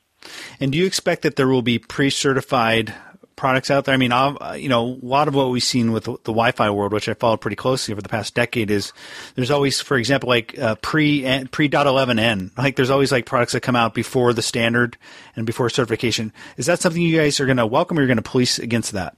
And 0.60 0.72
do 0.72 0.78
you 0.78 0.86
expect 0.86 1.22
that 1.22 1.36
there 1.36 1.48
will 1.48 1.62
be 1.62 1.78
pre-certified 1.78 2.94
products 3.36 3.70
out 3.70 3.84
there? 3.84 3.94
I 3.94 3.98
mean, 3.98 4.12
uh, 4.12 4.56
you 4.58 4.68
know, 4.68 4.84
a 4.84 5.04
lot 5.04 5.28
of 5.28 5.34
what 5.34 5.50
we've 5.50 5.62
seen 5.62 5.92
with 5.92 6.04
the, 6.04 6.12
the, 6.12 6.32
Wi-Fi 6.32 6.70
world, 6.70 6.92
which 6.92 7.08
I 7.08 7.14
followed 7.14 7.40
pretty 7.40 7.56
closely 7.56 7.92
over 7.92 8.02
the 8.02 8.08
past 8.08 8.34
decade, 8.34 8.70
is 8.70 8.92
there's 9.34 9.50
always, 9.50 9.80
for 9.80 9.96
example, 9.96 10.28
like 10.28 10.58
uh, 10.58 10.76
pre 10.76 11.46
pre 11.50 11.68
dot 11.68 11.86
eleven 11.86 12.18
n. 12.18 12.50
Like 12.56 12.76
there's 12.76 12.90
always 12.90 13.12
like 13.12 13.26
products 13.26 13.52
that 13.52 13.60
come 13.60 13.76
out 13.76 13.94
before 13.94 14.32
the 14.32 14.42
standard 14.42 14.96
and 15.36 15.46
before 15.46 15.70
certification. 15.70 16.32
Is 16.56 16.66
that 16.66 16.80
something 16.80 17.00
you 17.00 17.16
guys 17.16 17.40
are 17.40 17.46
going 17.46 17.56
to 17.58 17.66
welcome, 17.66 17.98
or 17.98 18.02
you're 18.02 18.08
going 18.08 18.16
to 18.16 18.22
police 18.22 18.58
against 18.58 18.92
that? 18.92 19.16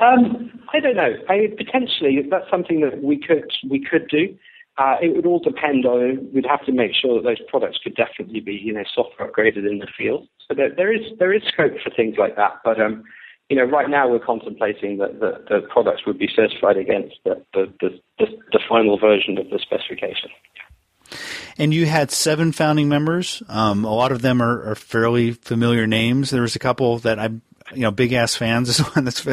Um, 0.00 0.60
I 0.72 0.80
don't 0.80 0.96
know. 0.96 1.14
I, 1.28 1.52
potentially, 1.56 2.26
that's 2.28 2.50
something 2.50 2.80
that 2.80 3.02
we 3.02 3.18
could 3.18 3.50
we 3.68 3.84
could 3.84 4.08
do. 4.08 4.36
Uh, 4.78 4.96
it 5.02 5.14
would 5.14 5.26
all 5.26 5.38
depend 5.38 5.84
on. 5.84 6.28
We'd 6.32 6.46
have 6.46 6.64
to 6.64 6.72
make 6.72 6.92
sure 6.94 7.20
that 7.20 7.28
those 7.28 7.46
products 7.48 7.78
could 7.82 7.94
definitely 7.94 8.40
be, 8.40 8.54
you 8.54 8.72
know, 8.72 8.84
software 8.94 9.30
upgraded 9.30 9.70
in 9.70 9.78
the 9.78 9.88
field. 9.98 10.26
So 10.48 10.54
there, 10.54 10.74
there 10.74 10.92
is 10.92 11.02
there 11.18 11.32
is 11.32 11.42
scope 11.52 11.72
for 11.84 11.90
things 11.90 12.16
like 12.18 12.36
that. 12.36 12.60
But 12.64 12.80
um, 12.80 13.04
you 13.50 13.56
know, 13.56 13.64
right 13.64 13.90
now 13.90 14.08
we're 14.08 14.18
contemplating 14.18 14.96
that 14.96 15.20
the, 15.20 15.44
the 15.48 15.66
products 15.68 16.06
would 16.06 16.18
be 16.18 16.28
certified 16.34 16.78
against 16.78 17.16
the 17.24 17.44
the, 17.52 17.72
the, 17.80 18.00
the, 18.18 18.26
the 18.52 18.60
final 18.66 18.98
version 18.98 19.36
of 19.36 19.50
the 19.50 19.58
specification. 19.58 20.30
And 21.58 21.74
you 21.74 21.84
had 21.84 22.10
seven 22.10 22.52
founding 22.52 22.88
members. 22.88 23.42
Um, 23.48 23.84
a 23.84 23.92
lot 23.92 24.10
of 24.10 24.22
them 24.22 24.40
are, 24.40 24.70
are, 24.70 24.74
fairly 24.74 25.32
familiar 25.32 25.86
names. 25.86 26.30
There 26.30 26.40
was 26.40 26.56
a 26.56 26.58
couple 26.58 26.96
that 27.00 27.18
I'm, 27.18 27.42
you 27.74 27.82
know, 27.82 27.90
big 27.90 28.14
ass 28.14 28.34
fans 28.34 28.68
is 28.70 28.78
one 28.78 29.04
that's 29.04 29.26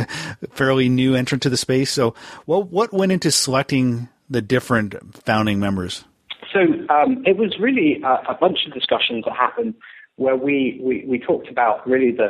fairly 0.52 0.90
new 0.90 1.16
entrant 1.16 1.44
to 1.44 1.50
the 1.50 1.56
space. 1.56 1.92
So, 1.92 2.14
what 2.46 2.70
what 2.70 2.94
went 2.94 3.14
into 3.14 3.32
selecting 3.32 4.10
the 4.30 4.42
different 4.42 4.96
founding 5.26 5.60
members? 5.60 6.06
So 6.54 6.60
um, 6.94 7.24
it 7.26 7.38
was 7.38 7.56
really 7.60 8.02
a, 8.04 8.32
a, 8.32 8.38
bunch 8.40 8.60
of 8.66 8.74
discussions 8.74 9.26
that 9.26 9.36
happened 9.36 9.76
where 10.16 10.36
we, 10.36 10.80
we, 10.82 11.06
we 11.08 11.20
talked 11.20 11.48
about 11.48 11.88
really 11.88 12.12
the 12.12 12.30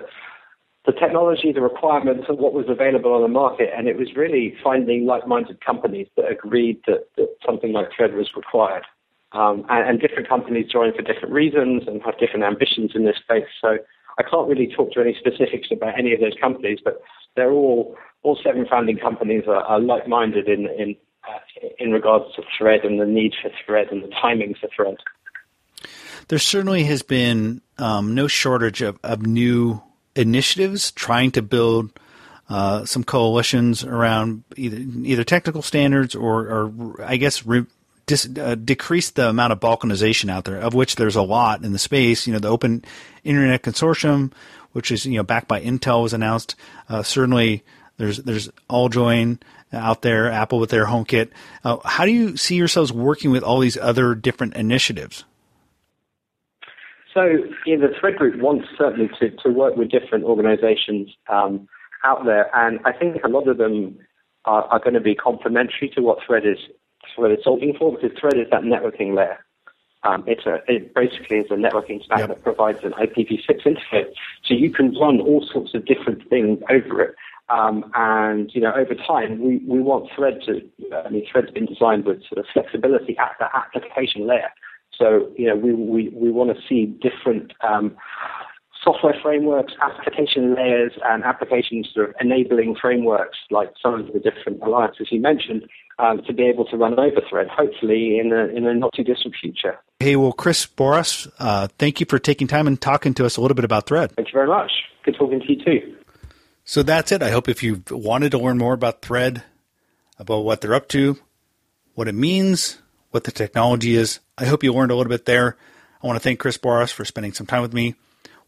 the 0.85 0.93
technology, 0.93 1.51
the 1.51 1.62
requirements, 1.62 2.25
and 2.29 2.39
what 2.39 2.53
was 2.53 2.65
available 2.67 3.13
on 3.13 3.21
the 3.21 3.27
market. 3.27 3.69
And 3.77 3.88
it 3.88 3.97
was 3.97 4.15
really 4.15 4.55
finding 4.63 5.05
like-minded 5.05 5.63
companies 5.63 6.07
that 6.15 6.31
agreed 6.31 6.79
that, 6.88 7.09
that 7.17 7.35
something 7.45 7.73
like 7.73 7.89
Thread 7.95 8.15
was 8.15 8.29
required. 8.35 8.85
Um, 9.33 9.65
and, 9.69 9.88
and, 9.88 9.99
different 9.99 10.27
companies 10.27 10.71
joined 10.71 10.95
for 10.95 11.03
different 11.03 11.31
reasons 11.31 11.83
and 11.85 12.01
have 12.01 12.17
different 12.17 12.43
ambitions 12.43 12.93
in 12.95 13.05
this 13.05 13.17
space. 13.17 13.45
So 13.62 13.77
I 14.17 14.23
can't 14.23 14.49
really 14.49 14.67
talk 14.75 14.91
to 14.93 15.01
any 15.01 15.15
specifics 15.19 15.67
about 15.71 15.99
any 15.99 16.13
of 16.13 16.21
those 16.21 16.33
companies, 16.41 16.79
but 16.83 16.99
they're 17.35 17.51
all 17.51 17.95
all 18.23 18.39
seven 18.43 18.65
founding 18.67 18.97
companies 18.97 19.43
are, 19.47 19.62
are 19.63 19.79
like-minded 19.79 20.47
in 20.47 20.67
in 20.79 20.95
uh, 21.27 21.67
in 21.77 21.91
regards 21.91 22.25
to 22.36 22.43
thread 22.58 22.84
and 22.84 22.99
the 22.99 23.05
need 23.05 23.34
for 23.41 23.51
thread 23.65 23.88
and 23.91 24.03
the 24.03 24.10
timing 24.21 24.55
for 24.55 24.69
thread. 24.75 24.97
There 26.27 26.39
certainly 26.39 26.84
has 26.84 27.01
been 27.01 27.62
um, 27.77 28.13
no 28.13 28.27
shortage 28.27 28.82
of, 28.82 28.99
of 29.03 29.25
new 29.25 29.82
initiatives 30.15 30.91
trying 30.91 31.32
to 31.32 31.41
build 31.41 31.91
uh, 32.49 32.86
some 32.86 33.03
coalitions 33.03 33.84
around 33.84 34.43
either 34.55 34.77
either 34.77 35.23
technical 35.23 35.62
standards 35.62 36.15
or, 36.15 36.47
or 36.47 37.05
I 37.05 37.17
guess 37.17 37.45
re- 37.45 37.65
dis, 38.08 38.27
uh, 38.38 38.55
decrease 38.55 39.12
the 39.12 39.29
amount 39.29 39.53
of 39.53 39.60
balkanization 39.60 40.29
out 40.29 40.45
there, 40.45 40.58
of 40.58 40.73
which 40.73 40.95
there's 40.95 41.15
a 41.15 41.21
lot 41.21 41.63
in 41.63 41.73
the 41.73 41.79
space. 41.79 42.25
You 42.25 42.34
know, 42.34 42.39
the 42.39 42.49
Open 42.49 42.84
Internet 43.23 43.62
Consortium, 43.62 44.34
which 44.71 44.91
is 44.91 45.05
you 45.05 45.17
know 45.17 45.23
backed 45.23 45.47
by 45.47 45.62
Intel, 45.62 46.03
was 46.03 46.13
announced. 46.13 46.55
Uh, 46.89 47.03
certainly, 47.03 47.63
there's 47.99 48.17
there's 48.17 48.49
AllJoyn 48.69 49.39
out 49.71 50.01
there, 50.01 50.31
Apple 50.31 50.57
with 50.57 50.71
their 50.71 50.85
HomeKit. 50.85 51.29
Uh, 51.63 51.77
how 51.85 52.05
do 52.05 52.12
you 52.12 52.38
see 52.38 52.55
yourselves 52.55 52.91
working 52.91 53.29
with 53.29 53.43
all 53.43 53.59
these 53.59 53.77
other 53.77 54.15
different 54.15 54.55
initiatives? 54.55 55.25
So, 57.13 57.25
know, 57.77 57.88
the 57.88 57.93
Thread 57.99 58.15
Group 58.15 58.41
wants 58.41 58.67
certainly 58.77 59.09
to, 59.19 59.29
to 59.43 59.49
work 59.49 59.75
with 59.75 59.91
different 59.91 60.23
organizations 60.23 61.09
um, 61.27 61.67
out 62.03 62.25
there, 62.25 62.49
and 62.55 62.79
I 62.85 62.93
think 62.93 63.23
a 63.23 63.27
lot 63.27 63.47
of 63.47 63.57
them 63.57 63.99
are, 64.45 64.63
are 64.63 64.79
going 64.79 64.93
to 64.93 65.01
be 65.01 65.13
complementary 65.13 65.89
to 65.95 66.01
what 66.01 66.19
Thread 66.25 66.45
is 66.45 66.57
Thread 67.15 67.31
is 67.31 67.39
solving 67.43 67.75
for, 67.77 67.91
because 67.91 68.17
Thread 68.17 68.38
is 68.38 68.49
that 68.51 68.62
networking 68.62 69.15
layer. 69.15 69.43
Um, 70.03 70.23
it's 70.27 70.45
a, 70.45 70.59
it 70.67 70.93
basically 70.93 71.39
is 71.39 71.51
a 71.51 71.55
networking 71.55 72.01
stack 72.03 72.19
yep. 72.19 72.29
that 72.29 72.43
provides 72.43 72.79
an 72.83 72.93
IPv6 72.93 73.65
interface, 73.65 74.13
so 74.45 74.53
you 74.53 74.71
can 74.71 74.95
run 74.97 75.19
all 75.19 75.45
sorts 75.51 75.73
of 75.73 75.85
different 75.85 76.27
things 76.29 76.59
over 76.69 77.01
it. 77.01 77.15
Um, 77.49 77.91
and 77.95 78.51
you 78.53 78.62
know, 78.62 78.73
over 78.73 78.95
time, 78.95 79.41
we, 79.41 79.57
we 79.67 79.79
want 79.79 80.09
Thread 80.15 80.39
to. 80.45 80.62
I 81.05 81.09
mean, 81.09 81.25
Thread's 81.31 81.51
been 81.51 81.65
designed 81.65 82.05
with 82.05 82.21
sort 82.27 82.39
of 82.39 82.45
flexibility 82.53 83.17
at 83.17 83.31
the 83.39 83.45
application 83.55 84.27
layer. 84.27 84.51
So 84.97 85.29
you 85.38 85.47
know, 85.47 85.55
we 85.55 85.73
we, 85.73 86.09
we 86.09 86.31
want 86.31 86.55
to 86.55 86.62
see 86.67 86.85
different 86.85 87.53
um, 87.67 87.95
software 88.83 89.15
frameworks, 89.21 89.73
application 89.81 90.55
layers, 90.55 90.93
and 91.05 91.23
application 91.23 91.83
sort 91.93 92.09
of 92.09 92.15
enabling 92.21 92.75
frameworks 92.79 93.38
like 93.51 93.71
some 93.81 93.93
of 93.93 94.07
the 94.13 94.19
different 94.19 94.62
alliances 94.63 95.07
you 95.12 95.19
mentioned 95.19 95.67
um, 95.99 96.21
to 96.25 96.33
be 96.33 96.43
able 96.43 96.65
to 96.65 96.77
run 96.77 96.97
over 96.97 97.21
Thread, 97.29 97.47
hopefully 97.47 98.19
in 98.19 98.31
a, 98.31 98.45
in 98.45 98.65
a 98.65 98.73
not 98.73 98.93
too 98.93 99.03
distant 99.03 99.35
future. 99.39 99.77
Hey, 99.99 100.15
well, 100.15 100.31
Chris 100.31 100.65
Boross, 100.65 101.29
uh, 101.39 101.67
thank 101.77 101.99
you 101.99 102.05
for 102.05 102.19
taking 102.19 102.47
time 102.47 102.67
and 102.67 102.79
talking 102.79 103.13
to 103.15 103.25
us 103.25 103.38
a 103.38 103.41
little 103.41 103.55
bit 103.55 103.65
about 103.65 103.85
Thread. 103.85 104.13
Thank 104.13 104.29
you 104.29 104.33
very 104.33 104.47
much. 104.47 104.71
Good 105.03 105.15
talking 105.17 105.39
to 105.41 105.53
you 105.53 105.63
too. 105.63 105.95
So 106.69 106.84
that's 106.84 107.12
it. 107.12 107.23
I 107.23 107.32
hope 107.32 107.49
if 107.49 107.63
you 107.63 107.84
wanted 107.89 108.29
to 108.29 108.38
learn 108.38 108.60
more 108.60 108.75
about 108.75 109.01
Thread, 109.01 109.41
about 110.19 110.41
what 110.41 110.62
they're 110.62 110.75
up 110.75 110.88
to, 110.89 111.17
what 111.95 112.08
it 112.08 112.13
means, 112.13 112.77
what 113.10 113.23
the 113.23 113.32
technology 113.32 113.95
is, 113.95 114.19
I 114.38 114.45
hope 114.45 114.63
you 114.63 114.71
learned 114.71 114.91
a 114.91 114.95
little 114.95 115.10
bit 115.10 115.25
there. 115.25 115.58
I 116.03 116.05
want 116.05 116.17
to 116.17 116.19
thank 116.23 116.39
Chris 116.39 116.60
Boross 116.60 116.93
for 116.93 117.05
spending 117.05 117.34
some 117.34 117.47
time 117.47 117.63
with 117.63 117.73
me. 117.73 117.95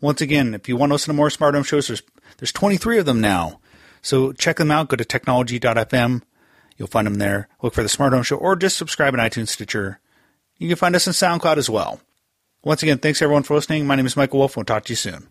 Once 0.01 0.21
again, 0.21 0.53
if 0.53 0.69
you 0.69 0.77
want 0.77 0.91
to 0.91 0.93
listen 0.93 1.12
to 1.12 1.17
more 1.17 1.31
Smart 1.31 1.55
Home 1.55 1.63
shows, 1.63 1.88
there's, 1.88 2.03
there's 2.38 2.51
23 2.51 2.99
of 2.99 3.07
them 3.07 3.21
now. 3.21 3.60
So 4.03 4.34
check 4.34 4.57
them 4.57 4.69
out. 4.69 4.89
Go 4.89 4.97
to 4.97 5.03
technology.fm. 5.03 6.21
You'll 6.77 6.88
find 6.89 7.07
them 7.07 7.15
there. 7.15 7.47
Look 7.63 7.73
for 7.73 7.81
the 7.81 7.89
Smart 7.89 8.13
Home 8.13 8.21
Show 8.21 8.36
or 8.36 8.55
just 8.55 8.77
subscribe 8.77 9.15
on 9.15 9.19
iTunes 9.19 9.47
Stitcher. 9.47 9.99
You 10.60 10.67
can 10.67 10.77
find 10.77 10.95
us 10.95 11.07
on 11.07 11.15
SoundCloud 11.15 11.57
as 11.57 11.71
well. 11.71 11.99
Once 12.63 12.84
again, 12.84 12.99
thanks 12.99 13.19
everyone 13.23 13.41
for 13.41 13.55
listening. 13.55 13.88
My 13.88 13.95
name 13.95 14.05
is 14.05 14.15
Michael 14.15 14.38
Wolf. 14.38 14.55
We'll 14.55 14.65
talk 14.65 14.86
to 14.86 14.91
you 14.91 14.95
soon. 14.95 15.27